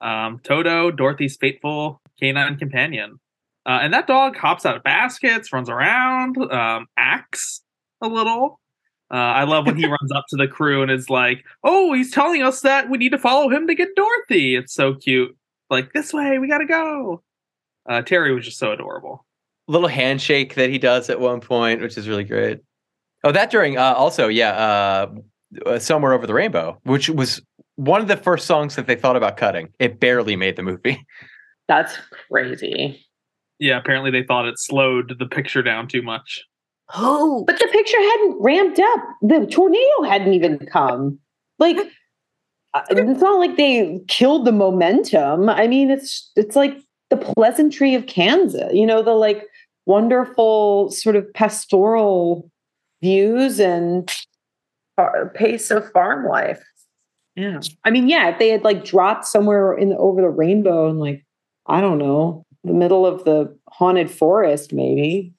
[0.04, 3.20] Um, Toto, Dorothy's faithful canine companion.
[3.66, 7.62] Uh, and that dog hops out of baskets, runs around, um, acts
[8.02, 8.60] a little.
[9.12, 12.12] Uh, I love when he runs up to the crew and is like, "Oh, he's
[12.12, 15.36] telling us that we need to follow him to get Dorothy." It's so cute.
[15.70, 17.24] Like this way, we gotta go.
[17.88, 19.26] Uh, Terry was just so adorable.
[19.68, 22.60] Little handshake that he does at one point, which is really great.
[23.24, 25.16] Oh, that during uh, also, yeah, uh,
[25.66, 27.42] uh, somewhere over the rainbow, which was
[27.76, 29.70] one of the first songs that they thought about cutting.
[29.80, 31.06] It barely made the movie.
[31.68, 31.98] That's
[32.30, 33.06] crazy.
[33.60, 36.44] Yeah, apparently they thought it slowed the picture down too much.
[36.94, 39.00] Oh, But the picture hadn't ramped up.
[39.22, 41.18] The tornado hadn't even come.
[41.60, 41.78] Like
[42.74, 45.50] uh, it's not like they killed the momentum.
[45.50, 46.78] I mean, it's it's like
[47.10, 48.74] the pleasantry of Kansas.
[48.74, 49.48] You know, the like
[49.86, 52.50] wonderful sort of pastoral
[53.02, 54.12] views and
[55.34, 56.62] pace of farm life.
[57.36, 57.60] Yeah.
[57.84, 61.00] I mean, yeah, if they had like dropped somewhere in the, over the rainbow and
[61.00, 61.26] like
[61.68, 65.34] I don't know, the middle of the haunted forest maybe.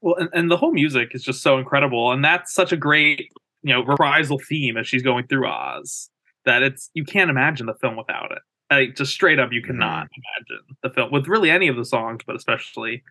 [0.00, 3.30] Well, and, and the whole music is just so incredible, and that's such a great,
[3.62, 6.10] you know, reprisal theme as she's going through Oz
[6.44, 8.38] that it's you can't imagine the film without it.
[8.70, 12.22] Like just straight up, you cannot imagine the film with really any of the songs,
[12.26, 13.02] but especially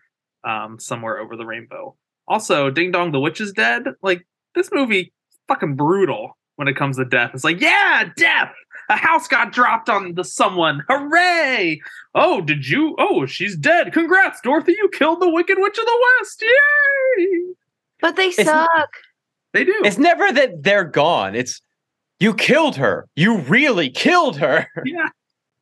[0.44, 1.94] um, somewhere over the rainbow.
[2.26, 3.84] Also, Ding Dong, the Witch is Dead.
[4.02, 5.12] Like this movie,
[5.48, 7.30] fucking brutal when it comes to death.
[7.32, 8.52] It's like, yeah, death.
[8.90, 10.84] A house got dropped on the someone.
[10.90, 11.80] Hooray!
[12.14, 12.94] Oh, did you?
[12.98, 13.94] Oh, she's dead.
[13.94, 14.74] Congrats, Dorothy.
[14.76, 16.42] You killed the Wicked Witch of the West.
[16.42, 17.38] Yay!
[18.02, 18.90] but they It's- suck.
[19.54, 19.74] They do.
[19.84, 21.34] It's never that they're gone.
[21.34, 21.62] It's
[22.20, 23.06] you killed her.
[23.16, 24.66] You really killed her.
[24.84, 25.08] yeah.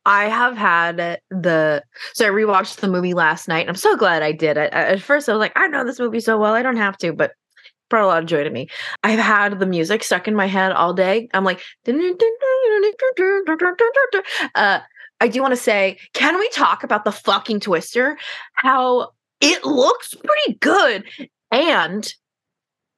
[0.05, 1.82] I have had the
[2.14, 3.61] so I rewatched the movie last night.
[3.61, 4.59] And I'm so glad I did.
[4.59, 6.76] I, I- at first, I was like, I know this movie so well, I don't
[6.76, 7.32] have to, but
[7.89, 8.68] brought a lot of joy to me.
[9.03, 11.28] I've had the music stuck in my head all day.
[11.34, 11.61] I'm like,
[14.55, 14.80] uh,
[15.20, 18.18] I do want to say, can we talk about the fucking Twister?
[18.55, 21.05] How it looks pretty good,
[21.51, 22.12] and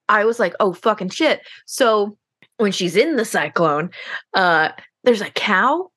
[0.09, 1.41] I was like, oh fucking shit.
[1.67, 2.17] So
[2.59, 3.91] when she's in the cyclone,
[4.35, 4.71] uh,
[5.05, 5.91] there's a cow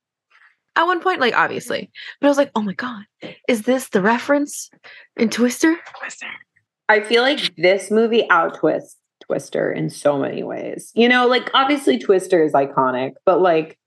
[0.75, 1.91] at one point, like obviously.
[2.19, 3.03] But I was like, oh my god,
[3.47, 4.69] is this the reference
[5.17, 5.75] in Twister?
[5.99, 6.27] Twister.
[6.89, 10.91] I feel like this movie outtwists Twister in so many ways.
[10.95, 13.77] You know, like obviously Twister is iconic, but like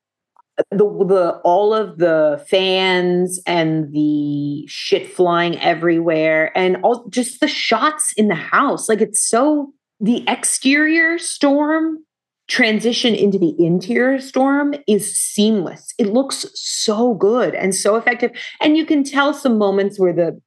[0.70, 7.48] the the all of the fans and the shit flying everywhere and all just the
[7.48, 8.88] shots in the house.
[8.88, 11.98] Like it's so the exterior storm
[12.48, 15.92] transition into the interior storm is seamless.
[15.98, 18.30] It looks so good and so effective.
[18.60, 20.40] And you can tell some moments where the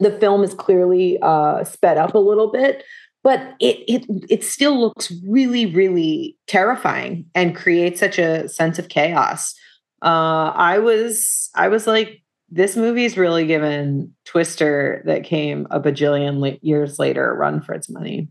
[0.00, 2.82] the film is clearly uh, sped up a little bit,
[3.22, 8.88] but it it it still looks really really terrifying and creates such a sense of
[8.88, 9.54] chaos.
[10.02, 15.78] Uh, I was I was like, this movie is really given Twister that came a
[15.78, 18.28] bajillion years later a run for its money.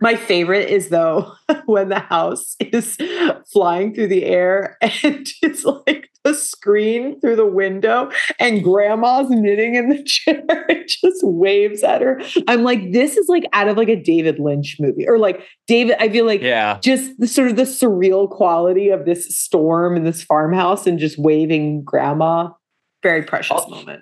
[0.00, 1.32] My favorite is though
[1.66, 2.96] when the house is
[3.52, 9.74] flying through the air and it's like the screen through the window and grandma's knitting
[9.74, 12.20] in the chair and just waves at her.
[12.46, 15.96] I'm like, this is like out of like a David Lynch movie or like David.
[15.98, 16.78] I feel like Yeah.
[16.82, 21.18] just the sort of the surreal quality of this storm in this farmhouse and just
[21.18, 22.50] waving grandma.
[23.02, 24.00] Very precious moment.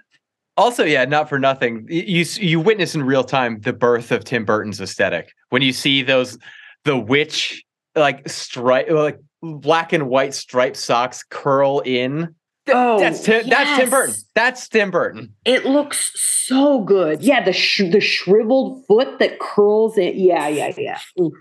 [0.56, 1.86] Also, yeah, not for nothing.
[1.88, 6.02] You you witness in real time the birth of Tim Burton's aesthetic when you see
[6.02, 6.38] those
[6.84, 7.62] the witch
[7.94, 12.34] like stripe like black and white striped socks curl in.
[12.68, 14.14] Oh, that's Tim, that's Tim Burton.
[14.34, 15.32] That's Tim Burton.
[15.44, 17.22] It looks so good.
[17.22, 20.18] Yeah, the sh- the shriveled foot that curls in.
[20.18, 20.98] Yeah, yeah, yeah.
[21.20, 21.32] Oof.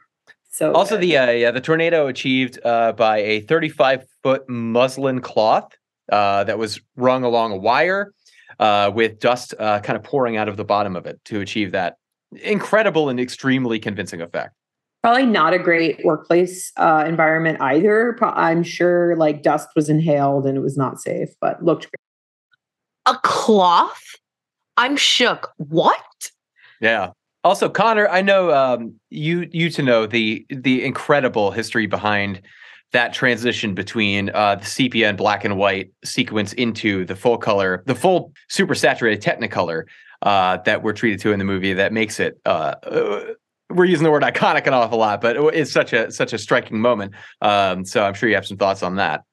[0.52, 1.02] So Also, good.
[1.04, 5.74] the uh, yeah the tornado achieved uh, by a 35 foot muslin cloth
[6.12, 8.14] uh, that was rung along a wire
[8.60, 11.72] uh, with dust uh, kind of pouring out of the bottom of it to achieve
[11.72, 11.98] that
[12.42, 14.54] incredible and extremely convincing effect.
[15.04, 18.18] probably not a great workplace uh, environment either.
[18.24, 23.16] I'm sure like dust was inhaled and it was not safe, but looked great.
[23.16, 24.02] A cloth?
[24.78, 25.52] I'm shook.
[25.58, 26.02] What?
[26.82, 27.12] Yeah.
[27.44, 32.42] Also, Connor, I know um, you you to know the the incredible history behind
[32.96, 37.84] that transition between uh, the sepia and black and white sequence into the full color,
[37.86, 39.84] the full super saturated Technicolor
[40.22, 41.74] uh, that we're treated to in the movie.
[41.74, 42.40] That makes it.
[42.46, 43.24] Uh, uh,
[43.70, 46.80] we're using the word iconic an awful lot, but it's such a such a striking
[46.80, 47.14] moment.
[47.42, 49.24] Um, so I'm sure you have some thoughts on that.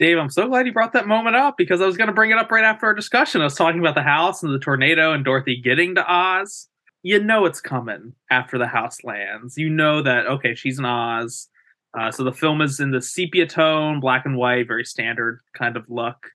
[0.00, 2.32] Dave, I'm so glad you brought that moment up because I was going to bring
[2.32, 3.42] it up right after our discussion.
[3.42, 6.68] I was talking about the house and the tornado and Dorothy getting to Oz.
[7.04, 9.56] You know it's coming after the house lands.
[9.56, 11.48] You know that, okay, she's in Oz.
[11.98, 15.76] Uh, so the film is in the sepia tone, black and white, very standard kind
[15.76, 16.30] of look.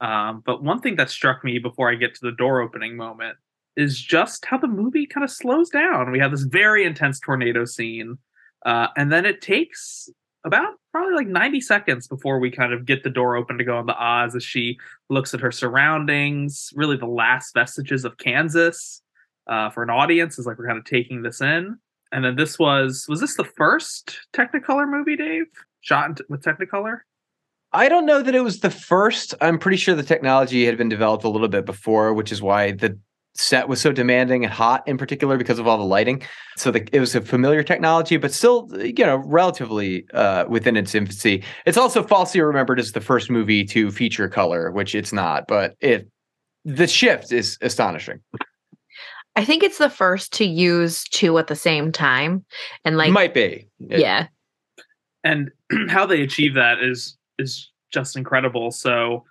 [0.00, 3.36] Um, but one thing that struck me before I get to the door opening moment
[3.76, 6.12] is just how the movie kind of slows down.
[6.12, 8.18] We have this very intense tornado scene,
[8.66, 10.08] uh, and then it takes
[10.44, 13.76] about probably like 90 seconds before we kind of get the door open to go
[13.76, 14.78] on the Oz as she
[15.08, 19.02] looks at her surroundings, really the last vestiges of Kansas
[19.48, 21.78] uh, for an audience is like we're kind of taking this in.
[22.12, 25.46] And then this was was this the first Technicolor movie, Dave?
[25.80, 27.00] Shot with Technicolor?
[27.72, 29.34] I don't know that it was the first.
[29.40, 32.72] I'm pretty sure the technology had been developed a little bit before, which is why
[32.72, 32.98] the
[33.34, 36.22] set was so demanding and hot in particular because of all the lighting.
[36.56, 40.94] So the, it was a familiar technology, but still, you know, relatively uh, within its
[40.94, 41.44] infancy.
[41.64, 45.76] It's also falsely remembered as the first movie to feature color, which it's not, but
[45.80, 46.08] it
[46.64, 48.20] the shift is astonishing.
[49.38, 52.44] I think it's the first to use two at the same time.
[52.84, 53.68] And like Might be.
[53.88, 54.26] It- yeah.
[55.22, 55.52] and
[55.88, 58.72] how they achieve that is is just incredible.
[58.72, 59.24] So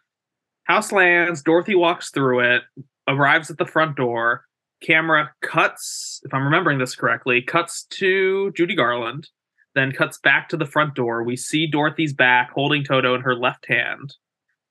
[0.64, 2.64] house lands, Dorothy walks through it,
[3.10, 4.46] arrives at the front door,
[4.82, 9.28] camera cuts, if I'm remembering this correctly, cuts to Judy Garland,
[9.76, 11.24] then cuts back to the front door.
[11.24, 14.16] We see Dorothy's back holding Toto in her left hand.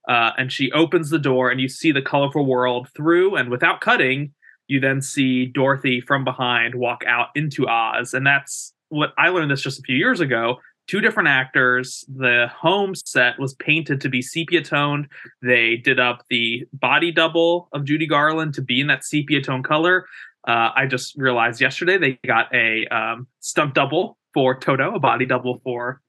[0.09, 3.82] Uh, and she opens the door and you see the colorful world through and without
[3.82, 4.32] cutting
[4.69, 9.51] you then see dorothy from behind walk out into oz and that's what i learned
[9.51, 12.05] this just a few years ago two different actors.
[12.09, 15.09] The home set was painted to be sepia toned.
[15.43, 19.62] They did up the body double of Judy Garland to be in that sepia tone
[19.62, 20.07] color.
[20.47, 25.27] Uh, I just realized yesterday they got a um, stunt double for Toto, a body
[25.27, 26.01] double for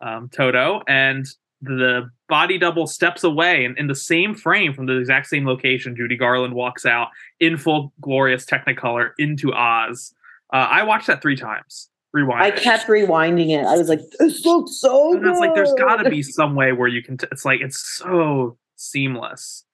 [0.00, 1.26] um, Toto, and
[1.64, 5.96] the body double steps away, and in the same frame from the exact same location,
[5.96, 7.08] Judy Garland walks out
[7.40, 10.14] in full glorious Technicolor into Oz.
[10.52, 11.90] Uh, I watched that three times.
[12.12, 12.42] Rewind.
[12.44, 13.66] I kept rewinding it.
[13.66, 16.70] I was like, this looks so And it's like there's got to be some way
[16.72, 17.16] where you can.
[17.16, 19.64] T- it's like it's so seamless,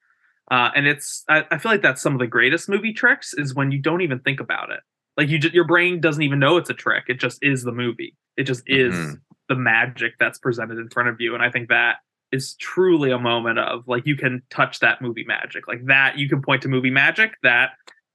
[0.51, 1.23] uh, and it's.
[1.29, 4.01] I, I feel like that's some of the greatest movie tricks is when you don't
[4.01, 4.81] even think about it.
[5.19, 7.05] Like you, just, your brain doesn't even know it's a trick.
[7.09, 8.17] It just is the movie.
[8.39, 9.21] It just is Mhm.
[9.51, 11.97] The magic that's presented in front of you, and I think that
[12.33, 16.29] is truly a moment of like you can touch that movie magic, like that you
[16.29, 17.33] can point to movie magic.
[17.43, 17.71] That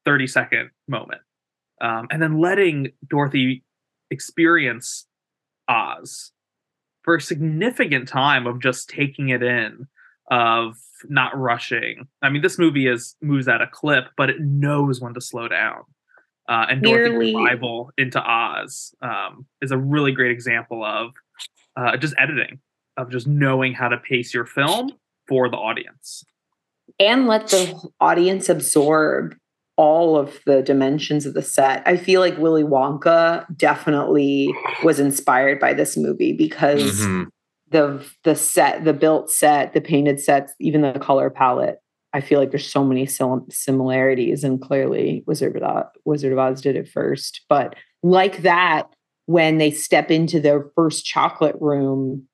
[0.05, 1.21] thirty second moment,
[1.81, 3.63] um, and then letting Dorothy
[4.09, 5.05] experience
[5.67, 6.31] Oz
[7.03, 9.87] for a significant time of just taking it in,
[10.31, 10.77] of
[11.09, 12.07] not rushing.
[12.21, 15.49] I mean, this movie is moves at a clip, but it knows when to slow
[15.49, 15.83] down.
[16.47, 21.11] Uh, and Dorothy's arrival into Oz um, is a really great example of
[21.75, 22.59] uh, just editing,
[22.97, 24.91] of just knowing how to pace your film
[25.27, 26.23] for the audience.
[26.99, 29.35] and let the audience absorb
[29.75, 31.81] all of the dimensions of the set.
[31.85, 37.25] I feel like Willy Wonka definitely was inspired by this movie because Mhm.
[37.71, 41.79] the the set, the built set, the painted sets, even the color palette.
[42.13, 46.61] I feel like there's so many similarities, and clearly Wizard of Oz, Wizard of Oz
[46.61, 47.41] did it first.
[47.49, 48.87] But like that,
[49.25, 52.27] when they step into their first chocolate room,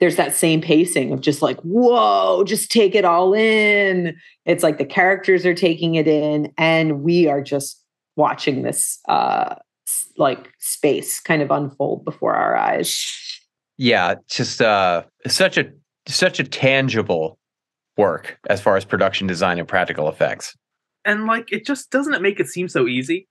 [0.00, 4.16] there's that same pacing of just like, whoa, just take it all in.
[4.44, 7.82] It's like the characters are taking it in, and we are just
[8.16, 9.56] watching this uh
[10.16, 13.04] like space kind of unfold before our eyes.
[13.76, 15.70] Yeah, just uh, such a
[16.06, 17.38] such a tangible
[17.96, 20.56] work as far as production design and practical effects.
[21.04, 23.28] and like it just doesn't it make it seem so easy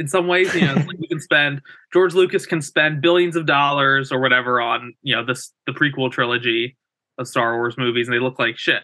[0.00, 1.60] in some ways you know we can spend
[1.92, 6.10] george lucas can spend billions of dollars or whatever on you know this the prequel
[6.10, 6.76] trilogy
[7.18, 8.82] of star wars movies and they look like shit.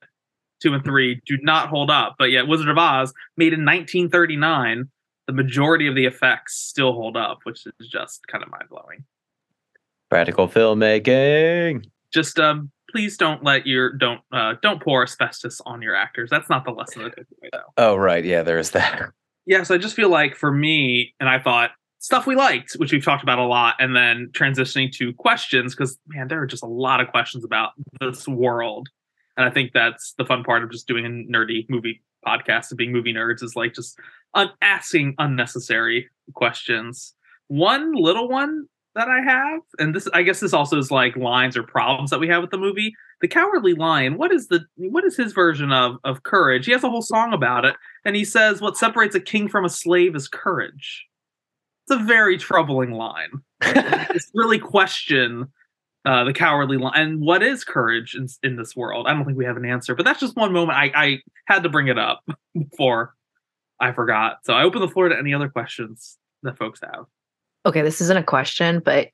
[0.63, 4.89] Two and three do not hold up but yet wizard of oz made in 1939
[5.27, 9.05] the majority of the effects still hold up which is just kind of mind-blowing.
[10.09, 11.85] Practical filmmaking.
[12.13, 16.31] just um please don't let your don't uh don't pour asbestos on your actors.
[16.31, 17.73] That's not the lesson of the takeaway though.
[17.77, 19.11] Oh right, yeah, there is that.
[19.47, 22.93] yeah, so I just feel like for me, and I thought stuff we liked, which
[22.93, 26.63] we've talked about a lot, and then transitioning to questions, because man, there are just
[26.63, 27.71] a lot of questions about
[28.01, 28.89] this world.
[29.37, 32.79] And I think that's the fun part of just doing a nerdy movie podcast and
[32.79, 33.99] being movie nerds is like just
[34.35, 37.15] un- asking unnecessary questions.
[37.49, 38.67] One little one
[38.97, 42.19] that I have, and this I guess this also is like lines or problems that
[42.19, 42.95] we have with the movie.
[43.21, 44.17] The Cowardly Lion.
[44.19, 46.67] What is the what is his version of of courage?
[46.67, 49.65] He has a whole song about it and he says, "What separates a king from
[49.65, 51.05] a slave is courage."
[51.89, 53.31] It's a very troubling line.
[53.61, 55.53] it's really question
[56.07, 59.07] uh, the cowardly lion and what is courage in, in this world.
[59.07, 61.63] I don't think we have an answer, but that's just one moment I, I had
[61.65, 62.25] to bring it up
[62.55, 63.15] before
[63.79, 64.39] I forgot.
[64.45, 67.07] So I open the floor to any other questions that folks have.
[67.67, 69.09] Okay, this isn't a question, but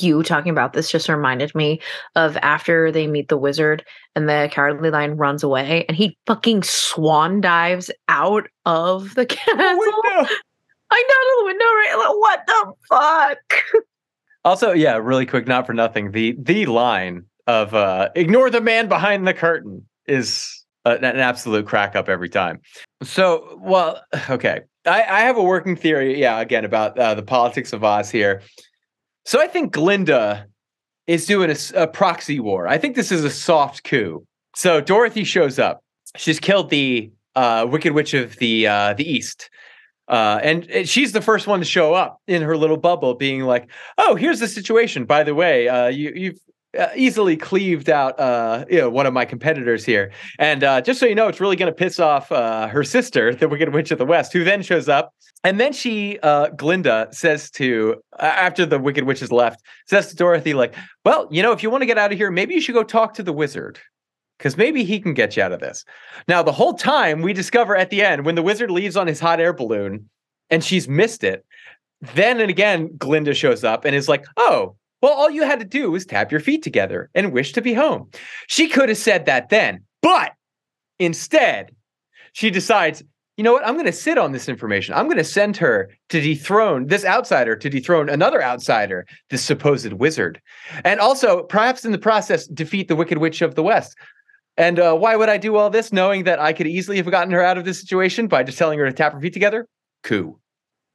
[0.00, 1.80] you talking about this just reminded me
[2.14, 3.84] of after they meet the wizard
[4.14, 9.76] and the cowardly lion runs away and he fucking swan dives out of the castle.
[9.76, 10.32] Window.
[10.90, 11.94] I know the window, right?
[11.98, 13.82] Like, what the fuck?
[14.44, 16.12] Also, yeah, really quick, not for nothing.
[16.12, 21.66] The the line of uh ignore the man behind the curtain is a, an absolute
[21.66, 22.60] crack up every time.
[23.02, 24.60] So, well, okay.
[24.88, 28.42] I, I have a working theory, yeah, again, about uh, the politics of Oz here.
[29.24, 30.46] So I think Glinda
[31.06, 32.66] is doing a proxy war.
[32.66, 34.26] I think this is a soft coup.
[34.56, 35.82] So Dorothy shows up.
[36.16, 39.50] She's killed the uh, Wicked Witch of the uh, the East.
[40.08, 43.42] Uh, and, and she's the first one to show up in her little bubble, being
[43.42, 43.68] like,
[43.98, 45.04] "Oh, here's the situation.
[45.04, 46.38] By the way, uh, you, you've
[46.76, 50.12] uh, easily cleaved out, uh, you know, one of my competitors here.
[50.38, 53.34] And uh, just so you know, it's really going to piss off uh, her sister,
[53.34, 55.14] the Wicked Witch of the West, who then shows up.
[55.44, 60.16] And then she, uh, Glinda, says to after the Wicked Witch has left, says to
[60.16, 62.60] Dorothy, like, "Well, you know, if you want to get out of here, maybe you
[62.60, 63.78] should go talk to the wizard."
[64.36, 65.84] Because maybe he can get you out of this.
[66.28, 69.18] Now, the whole time we discover at the end when the wizard leaves on his
[69.18, 70.08] hot air balloon
[70.48, 71.44] and she's missed it,
[72.14, 75.64] then and again, Glinda shows up and is like, oh, well, all you had to
[75.64, 78.10] do was tap your feet together and wish to be home.
[78.46, 80.32] She could have said that then, but
[80.98, 81.70] instead,
[82.32, 83.02] she decides,
[83.36, 83.66] you know what?
[83.66, 84.94] I'm going to sit on this information.
[84.94, 89.92] I'm going to send her to dethrone this outsider, to dethrone another outsider, this supposed
[89.92, 90.40] wizard.
[90.84, 93.96] And also, perhaps in the process, defeat the Wicked Witch of the West.
[94.56, 97.32] And uh, why would I do all this knowing that I could easily have gotten
[97.32, 99.68] her out of this situation by just telling her to tap her feet together?
[100.02, 100.40] Coup.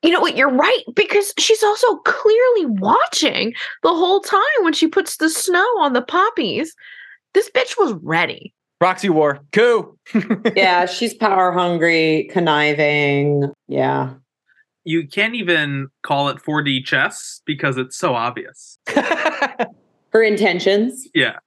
[0.04, 0.36] You know what?
[0.36, 5.66] You're right because she's also clearly watching the whole time when she puts the snow
[5.80, 6.76] on the poppies.
[7.34, 8.54] This bitch was ready.
[8.80, 9.40] Proxy war.
[9.54, 9.98] Coup.
[10.56, 13.52] yeah, she's power hungry, conniving.
[13.70, 14.16] Yeah.
[14.84, 18.78] You can't even call it 4D chess because it's so obvious.
[20.10, 21.08] Her intentions.
[21.16, 21.38] Yeah.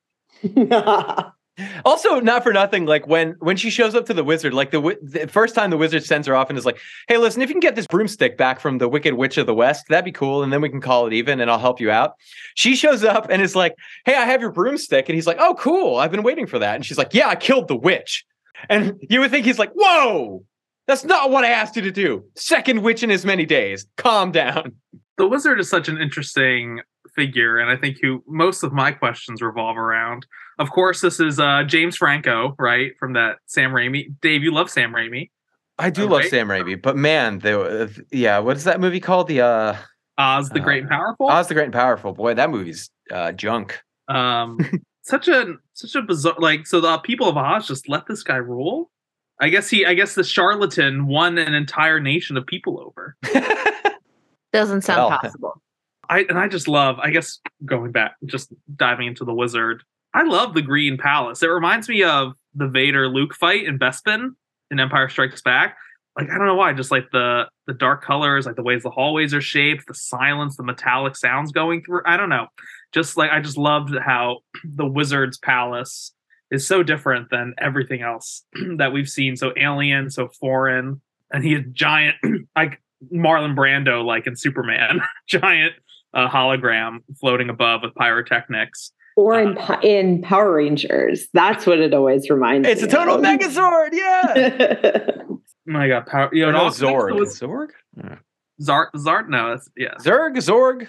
[1.84, 4.98] also, not for nothing, like when when she shows up to the wizard, like the,
[5.02, 6.78] the first time the wizard sends her off and is like,
[7.09, 9.54] "Hey, listen, if you can get this broomstick back from the Wicked Witch of the
[9.54, 11.90] West, that'd be cool, and then we can call it even, and I'll help you
[11.90, 12.14] out."
[12.54, 15.54] She shows up and is like, "Hey, I have your broomstick," and he's like, "Oh,
[15.54, 18.24] cool, I've been waiting for that," and she's like, "Yeah, I killed the witch,"
[18.68, 20.44] and you would think he's like, "Whoa."
[20.86, 22.24] That's not what I asked you to do.
[22.36, 23.86] Second witch in as many days.
[23.96, 24.76] Calm down.
[25.18, 26.80] The wizard is such an interesting
[27.16, 30.26] figure, and I think who most of my questions revolve around.
[30.59, 34.14] Of course, this is uh, James Franco, right, from that Sam Raimi.
[34.22, 35.30] Dave, you love Sam Raimi.
[35.78, 36.24] I do All love.
[36.24, 39.28] Sam Raimi, but man, they, uh, yeah, what is that movie called?
[39.28, 39.76] The uh,
[40.16, 41.28] Oz the Great and Powerful.
[41.28, 42.12] Oz the Great and Powerful.
[42.12, 43.78] Boy, that movie's uh, junk.
[44.09, 44.59] Um,
[45.02, 46.66] such a such a bizarre like.
[46.66, 48.90] So the people of Oz just let this guy rule.
[49.38, 49.84] I guess he.
[49.84, 53.16] I guess the charlatan won an entire nation of people over.
[54.54, 55.18] Doesn't sound Well.
[55.18, 55.62] possible.
[56.09, 56.98] I and I just love.
[56.98, 59.82] I guess going back, just diving into the wizard.
[60.17, 61.43] I love the Green Palace.
[61.43, 64.31] It reminds me of the Vader Luke fight in Bespin
[64.71, 65.77] in Empire Strikes Back.
[66.19, 68.91] Like I don't know why, just like the the dark colors, like the ways the
[68.91, 72.01] hallways are shaped, the silence, the metallic sounds going through.
[72.07, 72.47] I don't know.
[72.95, 76.14] Just like I just loved how the wizard's palace
[76.51, 78.43] is so different than everything else
[78.79, 79.37] that we've seen.
[79.37, 82.17] So alien, so foreign, and he is giant,
[82.57, 82.81] like
[83.12, 85.75] Marlon Brando, like in Superman, giant
[86.14, 88.93] uh, hologram floating above with pyrotechnics.
[89.17, 91.27] Or in Po- in Power Rangers.
[91.33, 92.73] That's what it always reminds me.
[92.73, 93.23] It's a total of.
[93.23, 95.11] Megazord, yeah.
[95.29, 96.31] Oh my god, power!
[96.33, 97.19] You know, Or it no, also makes Zorg.
[97.19, 98.19] those- Zorg?
[98.62, 99.95] Zard, Zard, no, that's yeah.
[100.01, 100.87] Zerg, Zorg.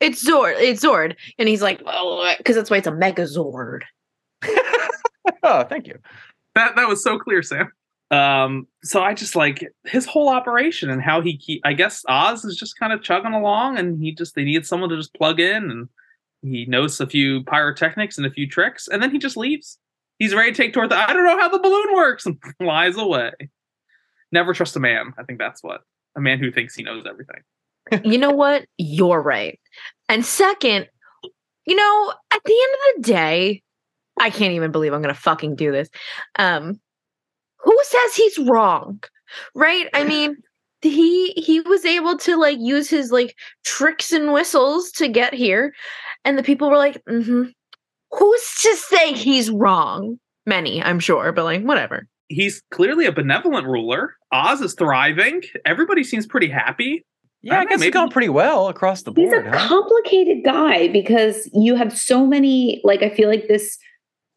[0.00, 0.54] It's Zord.
[0.58, 1.14] It's Zord.
[1.38, 3.82] And he's like, oh, because that's why it's a Megazord.
[5.42, 5.98] Oh, thank you.
[6.54, 7.72] That that was so clear, Sam.
[8.10, 11.62] Um, so I just like his whole operation and how he keep.
[11.64, 14.90] I guess Oz is just kind of chugging along, and he just they needed someone
[14.90, 15.88] to just plug in, and
[16.42, 19.78] he knows a few pyrotechnics and a few tricks, and then he just leaves.
[20.18, 20.96] He's ready to take toward the.
[20.96, 23.32] I don't know how the balloon works, and flies away.
[24.32, 25.12] Never trust a man.
[25.18, 25.82] I think that's what
[26.16, 27.42] a man who thinks he knows everything.
[28.04, 28.64] you know what?
[28.78, 29.58] You're right.
[30.08, 30.88] And second,
[31.66, 33.62] you know, at the end of the day,
[34.18, 35.88] I can't even believe I'm gonna fucking do this.
[36.38, 36.80] Um,
[37.58, 39.02] who says he's wrong?
[39.54, 39.88] Right?
[39.94, 40.36] I mean,
[40.82, 45.74] he he was able to like use his like tricks and whistles to get here,
[46.24, 47.44] and the people were like, mm-hmm.
[48.12, 50.18] Who's to say he's wrong?
[50.46, 52.06] Many, I'm sure, but like whatever.
[52.28, 54.14] He's clearly a benevolent ruler.
[54.32, 55.42] Oz is thriving.
[55.64, 57.04] Everybody seems pretty happy.
[57.42, 59.32] Yeah, I I, don't know, guess it's maybe- gone pretty well across the board.
[59.32, 59.68] He's a huh?
[59.68, 63.78] complicated guy because you have so many, like, I feel like this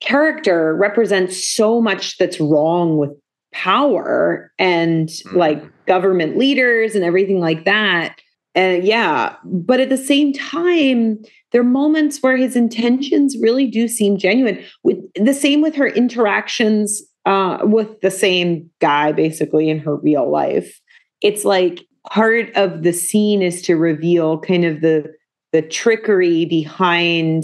[0.02, 3.12] character represents so much that's wrong with
[3.54, 5.34] power and Mm.
[5.36, 8.20] like government leaders and everything like that.
[8.56, 11.18] and yeah, but at the same time,
[11.54, 14.62] there are moments where his intentions really do seem genuine.
[14.84, 20.30] With the same with her interactions uh, with the same guy, basically in her real
[20.30, 20.82] life.
[21.22, 25.14] It's like part of the scene is to reveal kind of the
[25.54, 27.44] the trickery behind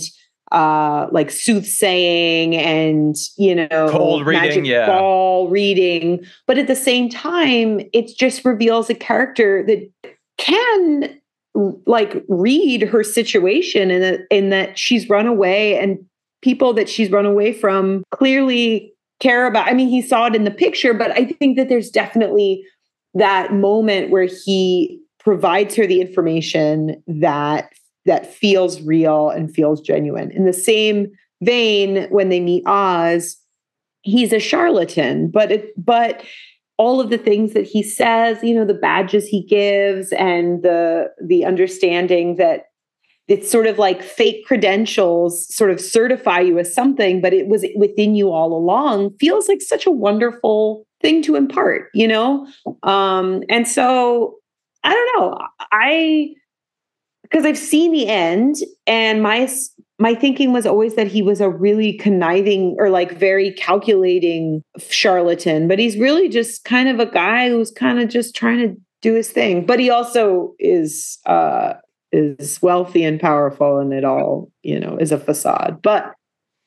[0.52, 4.88] uh like soothsaying and you know Cold reading, yeah.
[4.88, 11.19] ball reading but at the same time it just reveals a character that can
[11.56, 15.98] like read her situation and that in that she's run away and
[16.42, 20.44] people that she's run away from clearly care about i mean he saw it in
[20.44, 22.64] the picture but i think that there's definitely
[23.14, 27.72] that moment where he provides her the information that
[28.06, 30.32] that feels real and feels genuine.
[30.32, 31.12] In the same
[31.42, 33.38] vein when they meet oz
[34.02, 36.22] he's a charlatan but it but
[36.80, 41.12] all of the things that he says you know the badges he gives and the
[41.24, 42.64] the understanding that
[43.28, 47.64] it's sort of like fake credentials sort of certify you as something but it was
[47.76, 52.48] within you all along feels like such a wonderful thing to impart you know?
[52.82, 54.38] Um and so
[54.84, 55.38] i don't know.
[55.72, 56.34] I
[57.24, 58.56] because i've seen the end
[58.88, 59.48] and my
[60.00, 65.68] my thinking was always that he was a really conniving or like very calculating charlatan
[65.68, 69.14] but he's really just kind of a guy who's kind of just trying to do
[69.14, 71.74] his thing but he also is uh
[72.12, 76.14] is wealthy and powerful and it all you know is a facade but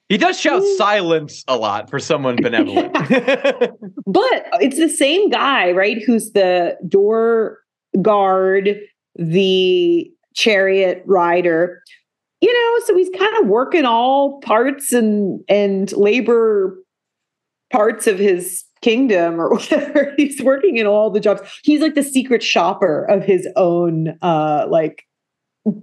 [0.08, 0.76] He does shout Ooh.
[0.76, 2.92] silence a lot for someone benevolent.
[2.92, 7.58] but it's the same guy right who's the door
[8.00, 8.78] guard
[9.16, 11.82] the chariot rider
[12.42, 16.76] you know so he's kind of working all parts and and labor
[17.72, 22.02] parts of his kingdom or whatever he's working in all the jobs he's like the
[22.02, 25.04] secret shopper of his own uh like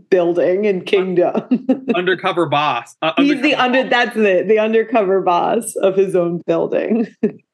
[0.09, 1.65] building and kingdom
[1.95, 2.97] undercover boss.
[3.01, 3.89] Uh, he's the under boss.
[3.89, 7.07] that's the the undercover boss of his own building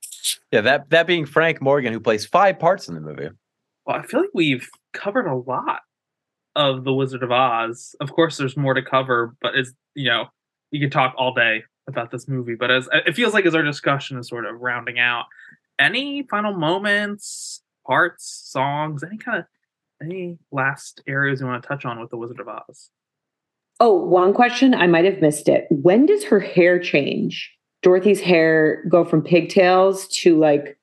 [0.52, 3.30] yeah, that that being Frank Morgan, who plays five parts in the movie.
[3.86, 5.82] Well, I feel like we've covered a lot
[6.56, 7.96] of the Wizard of Oz.
[8.00, 10.26] Of course, there's more to cover, but it's you know,
[10.72, 12.56] you could talk all day about this movie.
[12.56, 15.26] But as it feels like as our discussion is sort of rounding out,
[15.80, 19.46] any final moments, parts, songs, any kind of
[20.02, 22.90] any last areas you want to touch on with the Wizard of Oz?
[23.80, 24.74] Oh, one question.
[24.74, 25.68] I might have missed it.
[25.70, 27.52] When does her hair change?
[27.82, 30.78] Dorothy's hair go from pigtails to like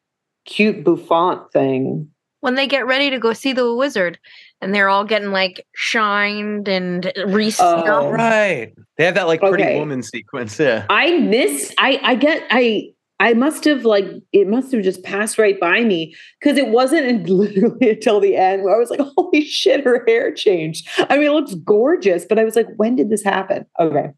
[0.45, 2.09] cute bouffant thing.
[2.43, 4.19] When they get ready to go see the wizard
[4.61, 7.89] and they're all getting like shined and re-snuffed.
[7.89, 8.11] Oh.
[8.11, 8.75] Right.
[8.99, 9.79] They have that like pretty Okay.
[9.79, 10.59] woman sequence.
[10.59, 10.85] Yeah.
[10.91, 12.89] I miss I I get I
[13.21, 17.29] I must have like it must have just passed right by me because it wasn't
[17.29, 20.89] literally until the end where I was like, holy shit, her hair changed.
[21.09, 23.67] I mean, it looks gorgeous, but I was like, when did this happen?
[23.79, 24.09] Okay,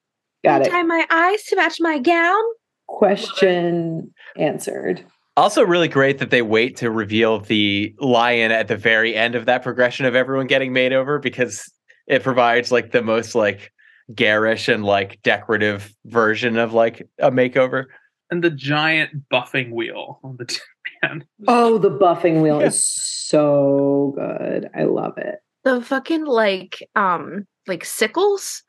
[0.43, 0.71] got it.
[0.71, 2.43] Tie my eyes to match my gown.
[2.87, 5.05] Question answered.
[5.37, 9.47] Also, really great that they wait to reveal the lion at the very end of
[9.47, 11.71] that progression of everyone getting made over because
[12.07, 13.73] it provides like the most like
[14.15, 17.87] garish and like decorative version of like a makeover.
[18.31, 20.61] And the giant buffing wheel on the tin
[21.03, 21.25] man.
[21.49, 24.71] Oh, the buffing wheel is so good.
[24.77, 25.41] I love it.
[25.65, 28.63] The fucking like um like sickles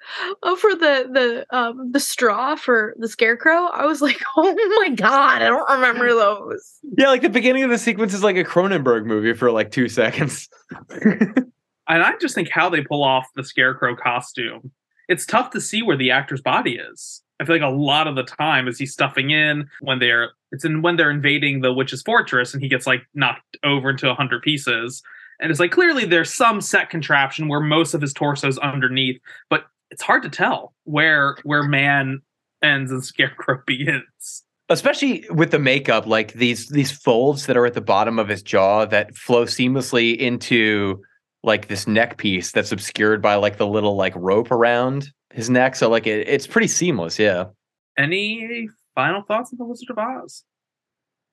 [0.44, 3.68] uh, for the the um the straw for the scarecrow.
[3.74, 6.80] I was like, oh my god, I don't remember those.
[6.98, 9.90] Yeah, like the beginning of the sequence is like a Cronenberg movie for like two
[9.90, 10.50] seconds.
[11.88, 14.72] And I just think how they pull off the scarecrow costume.
[15.08, 17.22] It's tough to see where the actor's body is.
[17.40, 20.64] I feel like a lot of the time is he stuffing in when they're it's
[20.64, 24.16] in when they're invading the witch's fortress and he gets like knocked over into a
[24.16, 25.04] hundred pieces.
[25.40, 29.20] And it's like clearly there's some set contraption where most of his torso is underneath,
[29.50, 32.22] but it's hard to tell where where man
[32.62, 34.44] ends and scarecrow begins.
[34.70, 38.42] especially with the makeup like these these folds that are at the bottom of his
[38.42, 41.02] jaw that flow seamlessly into
[41.44, 45.76] like this neck piece that's obscured by like the little like rope around his neck
[45.76, 47.46] so like it, it's pretty seamless yeah
[47.98, 50.44] Any final thoughts on the Wizard of Oz?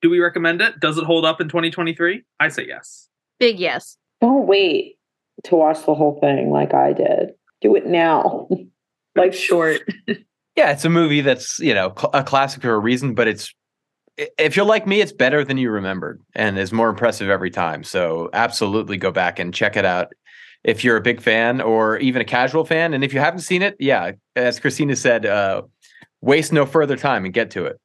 [0.01, 0.79] Do we recommend it?
[0.79, 2.21] Does it hold up in 2023?
[2.39, 3.09] I say yes.
[3.39, 3.97] Big yes.
[4.21, 4.97] Don't wait
[5.45, 7.31] to watch the whole thing like I did.
[7.61, 8.47] Do it now.
[9.15, 9.81] Life's short.
[10.55, 13.53] yeah it's a movie that's you know cl- a classic for a reason but it's
[14.37, 17.83] if you're like me it's better than you remembered and is more impressive every time
[17.83, 20.13] so absolutely go back and check it out
[20.63, 23.61] if you're a big fan or even a casual fan and if you haven't seen
[23.61, 25.61] it yeah as christina said uh
[26.21, 27.79] waste no further time and get to it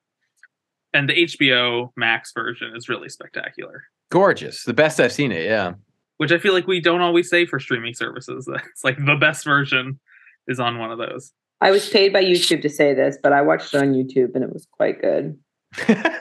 [0.95, 3.83] And the HBO Max version is really spectacular.
[4.11, 5.73] Gorgeous the best i've seen it yeah
[6.19, 8.49] which I feel like we don't always say for streaming services.
[8.71, 9.99] It's like the best version
[10.47, 11.33] is on one of those.
[11.61, 14.45] I was paid by YouTube to say this, but I watched it on YouTube and
[14.45, 15.39] it was quite good.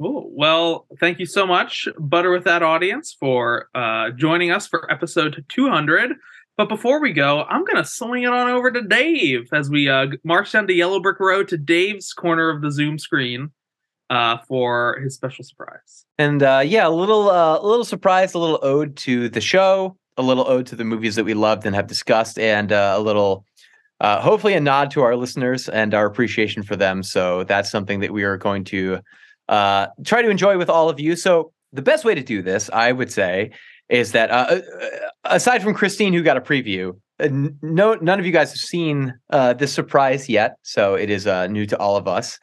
[0.00, 0.28] Cool.
[0.32, 5.44] Well, thank you so much, Butter with That audience, for uh, joining us for episode
[5.48, 6.14] 200.
[6.56, 9.88] But before we go, I'm going to swing it on over to Dave as we
[9.88, 13.52] uh, march down the Yellow Brick Road to Dave's corner of the Zoom screen
[14.10, 16.04] uh, for his special surprise.
[16.18, 19.96] And uh, yeah, a little, uh, a little surprise, a little ode to the show,
[20.16, 23.00] a little ode to the movies that we loved and have discussed, and uh, a
[23.00, 23.44] little,
[24.00, 27.02] uh, hopefully, a nod to our listeners and our appreciation for them.
[27.02, 29.00] So that's something that we are going to
[29.48, 31.16] uh, try to enjoy with all of you.
[31.16, 33.50] So the best way to do this, I would say,
[33.88, 34.88] is that uh, uh,
[35.24, 37.28] aside from Christine, who got a preview, uh,
[37.62, 40.56] no, none of you guys have seen uh, this surprise yet.
[40.62, 42.38] So it is uh, new to all of us.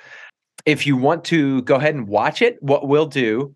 [0.65, 3.55] If you want to go ahead and watch it, what we'll do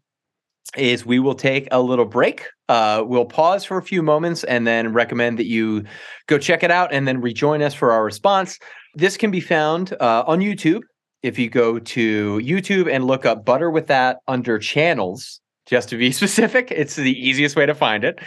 [0.78, 2.48] is we will take a little break.
[2.68, 5.84] Uh, we'll pause for a few moments and then recommend that you
[6.28, 8.58] go check it out and then rejoin us for our response.
[8.96, 10.82] This can be found uh, on YouTube
[11.22, 15.98] if you go to YouTube and look up Butter with That under channels, just to
[15.98, 18.20] be specific, it's the easiest way to find it.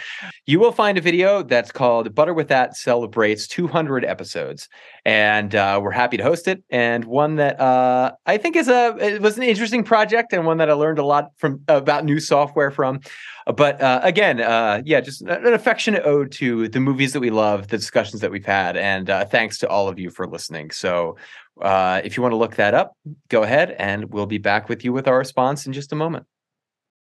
[0.45, 4.67] You will find a video that's called Butter with That celebrates 200 episodes,
[5.05, 6.63] and uh, we're happy to host it.
[6.69, 10.57] And one that uh, I think is a it was an interesting project and one
[10.57, 12.99] that I learned a lot from about new software from.
[13.45, 17.69] But uh, again, uh, yeah, just an affectionate ode to the movies that we love,
[17.69, 20.69] the discussions that we've had, and uh, thanks to all of you for listening.
[20.71, 21.17] So
[21.61, 22.95] uh, if you want to look that up,
[23.29, 26.25] go ahead and we'll be back with you with our response in just a moment.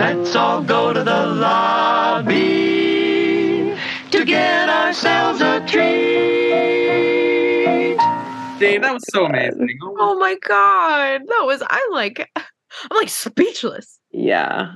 [0.00, 2.32] Let's all go to the lobby
[4.10, 6.48] to get ourselves a treat.
[8.58, 9.78] Dave, that was so amazing.
[9.82, 12.26] Oh, Oh my god, that was I like.
[12.36, 13.98] I'm like speechless.
[14.10, 14.72] Yeah.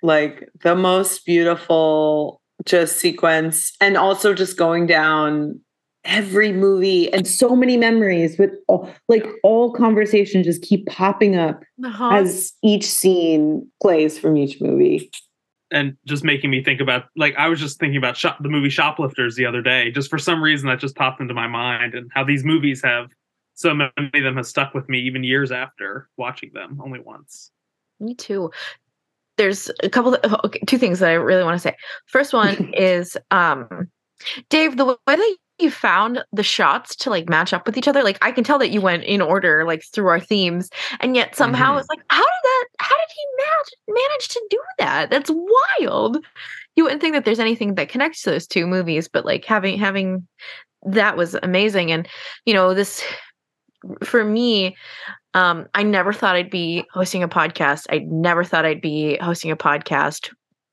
[0.00, 5.58] Like the most beautiful just sequence and also just going down
[6.08, 11.62] every movie and so many memories with all, like all conversations just keep popping up
[11.84, 12.08] Uh-huh.
[12.14, 15.10] as each scene plays from each movie.
[15.70, 18.70] and just making me think about like I was just thinking about shop, the movie
[18.70, 19.90] Shoplifters the other day.
[19.90, 23.10] Just for some reason that just popped into my mind, and how these movies have
[23.54, 27.50] so many of them have stuck with me even years after watching them only once.
[28.00, 28.50] Me too.
[29.36, 31.76] There's a couple of okay, two things that I really want to say.
[32.06, 33.88] First one is um
[34.48, 38.02] Dave, the way that you found the shots to like match up with each other,
[38.02, 40.70] like I can tell that you went in order like through our themes,
[41.00, 41.80] and yet somehow Mhm.
[41.80, 45.10] it's like, how did that how did he manage manage to do that?
[45.10, 45.30] That's
[45.80, 46.18] wild.
[46.76, 49.78] You wouldn't think that there's anything that connects to those two movies, but like having
[49.78, 50.26] having
[50.86, 51.90] that was amazing.
[51.92, 52.08] And
[52.46, 53.02] you know, this
[54.02, 54.76] for me,
[55.34, 57.86] um, I never thought I'd be hosting a podcast.
[57.90, 60.30] I never thought I'd be hosting a podcast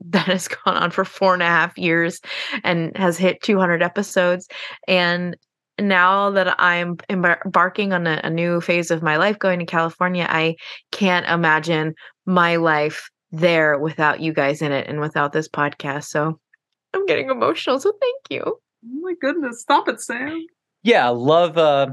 [0.10, 2.20] that has gone on for four and a half years
[2.64, 4.48] and has hit 200 episodes.
[4.88, 5.36] And
[5.80, 10.26] now that I'm embarking on a, a new phase of my life going to California,
[10.30, 10.56] I
[10.92, 11.96] can't imagine
[12.26, 16.06] my life there without you guys in it and without this podcast.
[16.06, 16.40] So
[16.94, 17.80] I'm getting emotional.
[17.80, 18.44] So thank you.
[18.46, 20.46] Oh my goodness, stop it, Sam.
[20.84, 21.88] Yeah, love uh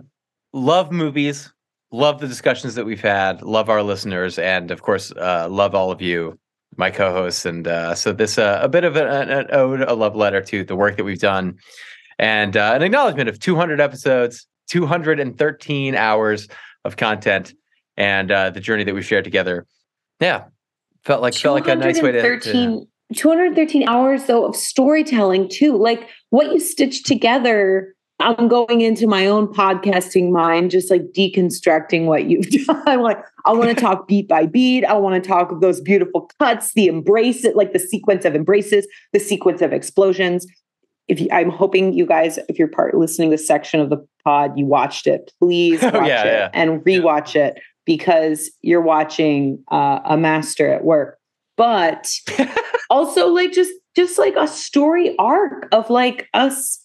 [0.52, 1.52] love movies,
[1.90, 5.90] love the discussions that we've had, love our listeners, and of course, uh love all
[5.90, 6.38] of you,
[6.76, 7.44] my co-hosts.
[7.44, 10.64] And uh so this uh, a bit of an, an, ode, a love letter to
[10.64, 11.58] the work that we've done,
[12.18, 16.48] and uh, an acknowledgement of 200 episodes, 213 hours
[16.84, 17.54] of content,
[17.96, 19.66] and uh the journey that we've shared together.
[20.20, 20.44] Yeah,
[21.04, 25.48] felt like felt like a nice way to- to 213 213 hours though of storytelling
[25.48, 31.02] too like what you stitch together i'm going into my own podcasting mind just like
[31.12, 33.02] deconstructing what you've done.
[33.02, 34.84] Like i want to talk beat by beat.
[34.84, 38.34] I want to talk of those beautiful cuts the embrace it like the sequence of
[38.34, 40.46] embraces the sequence of explosions.
[41.08, 43.98] If you, i'm hoping you guys if you're part listening to this section of the
[44.24, 46.50] pod you watched it please Oh, watch yeah, it yeah.
[46.54, 51.18] and rewatch it because you're watching uh, a master at work.
[51.56, 52.10] But
[52.90, 56.81] also like just just like a story arc of like us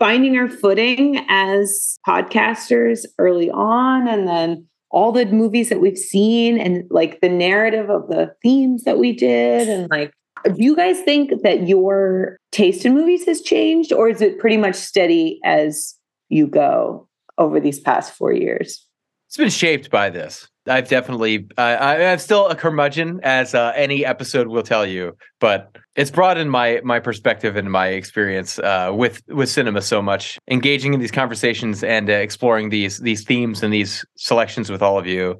[0.00, 6.58] finding our footing as podcasters early on and then all the movies that we've seen
[6.58, 10.12] and like the narrative of the themes that we did and like
[10.44, 14.56] Do you guys think that your taste in movies has changed, or is it pretty
[14.56, 15.94] much steady as
[16.28, 18.86] you go over these past four years?
[19.28, 20.48] It's been shaped by this.
[20.66, 25.16] I've definitely, I, I, I'm still a curmudgeon, as uh, any episode will tell you,
[25.40, 30.38] but it's broadened my my perspective and my experience uh, with with cinema so much.
[30.48, 34.98] Engaging in these conversations and uh, exploring these these themes and these selections with all
[34.98, 35.38] of you,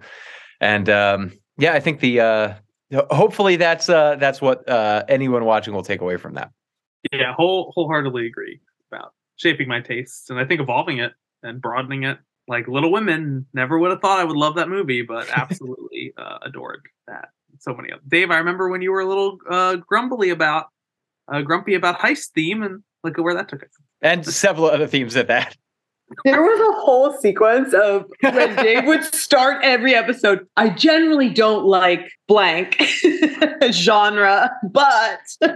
[0.60, 2.54] and um, yeah, I think the uh,
[3.10, 6.50] hopefully that's uh, that's what uh, anyone watching will take away from that.
[7.12, 8.60] Yeah, whole wholeheartedly agree
[8.90, 11.12] about shaping my tastes and I think evolving it
[11.42, 12.18] and broadening it.
[12.48, 16.38] Like Little Women, never would have thought I would love that movie, but absolutely uh,
[16.42, 17.28] adored that.
[17.58, 20.66] So many of Dave, I remember when you were a little uh, grumbly about
[21.30, 23.70] uh, grumpy about heist theme, and look at where that took us.
[24.02, 25.56] And several other themes at that.
[26.24, 30.46] There was a whole sequence of when Dave would start every episode.
[30.56, 32.82] I generally don't like blank
[33.70, 35.20] genre, but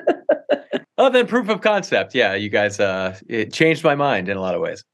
[0.99, 2.15] other then proof of concept.
[2.15, 4.85] Yeah, you guys, uh, it changed my mind in a lot of ways.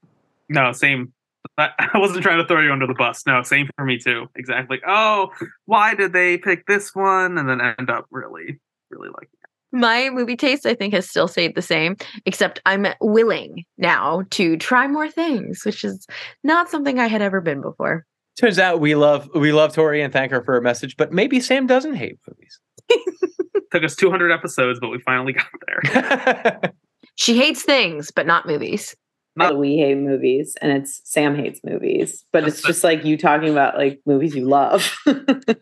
[0.48, 1.12] No, same.
[1.59, 3.23] I I wasn't trying to throw you under the bus.
[3.27, 4.27] No, same for me too.
[4.37, 4.81] Exactly.
[4.87, 5.31] Oh,
[5.67, 8.61] why did they pick this one and then end up really,
[8.91, 9.51] really liking it?
[9.73, 11.97] My movie taste, I think, has still stayed the same,
[12.27, 16.07] except I'm willing now to try more things, which is
[16.43, 18.05] not something I had ever been before.
[18.41, 21.41] Turns out we love we love Tori and thank her for her message, but maybe
[21.41, 22.61] Sam doesn't hate movies.
[23.73, 26.61] Took us 200 episodes, but we finally got there.
[27.21, 28.97] She hates things, but not movies.
[29.36, 32.24] Not- we hate movies, and it's Sam hates movies.
[32.32, 34.94] But it's just like you talking about like movies you love.
[35.07, 35.57] if,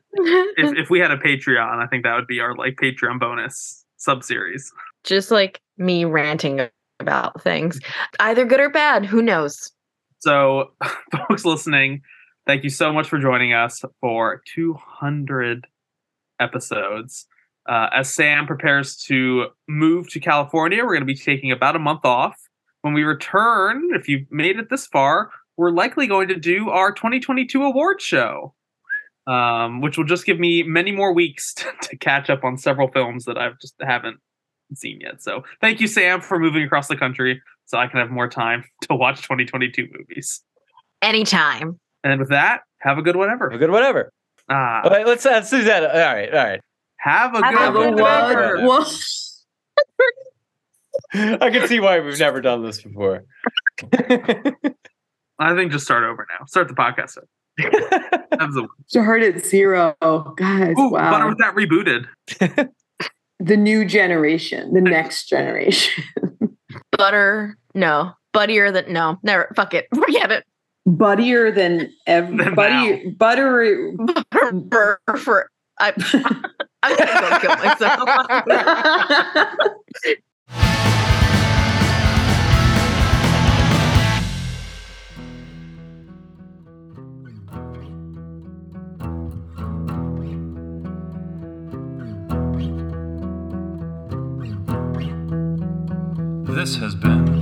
[0.56, 4.24] if we had a Patreon, I think that would be our like Patreon bonus sub
[4.24, 4.72] series.
[5.04, 6.68] Just like me ranting
[7.00, 7.78] about things,
[8.20, 9.04] either good or bad.
[9.06, 9.72] Who knows?
[10.20, 10.72] So,
[11.28, 12.02] folks listening,
[12.46, 15.66] thank you so much for joining us for 200
[16.40, 17.26] episodes.
[17.68, 21.78] Uh, as Sam prepares to move to California, we're going to be taking about a
[21.78, 22.47] month off.
[22.88, 26.90] When we return, if you've made it this far, we're likely going to do our
[26.90, 28.54] 2022 award show,
[29.26, 32.88] um, which will just give me many more weeks to, to catch up on several
[32.88, 34.20] films that I've just haven't
[34.74, 35.20] seen yet.
[35.22, 38.64] So, thank you, Sam, for moving across the country so I can have more time
[38.88, 40.40] to watch 2022 movies.
[41.02, 41.78] Anytime.
[42.04, 43.50] And with that, have a good whatever.
[43.50, 44.14] A good whatever.
[44.48, 45.82] Ah, All right, let's uh, let's do that.
[45.82, 46.60] All right, all right.
[47.00, 48.82] have a Have good a good whatever.
[51.14, 53.24] Well, I can see why we've never done this before.
[55.40, 56.44] I think just start over now.
[56.46, 57.16] Start the podcast.
[57.18, 57.26] over.
[58.40, 59.94] Have the- start at zero,
[60.36, 60.74] guys.
[60.78, 62.06] Ooh, wow, Butter with That rebooted.
[63.40, 66.04] the new generation, the next generation.
[66.92, 67.56] Butter.
[67.74, 68.12] No.
[68.32, 69.18] Buddier than no.
[69.22, 69.50] Never.
[69.56, 69.86] Fuck it.
[69.94, 70.44] Forget it.
[70.86, 72.30] Buttier than ever.
[72.36, 73.92] Than Buttier, buttery.
[74.52, 75.50] Butter for.
[75.80, 75.92] I,
[76.82, 78.08] I'm gonna go kill myself.
[96.58, 97.37] This has been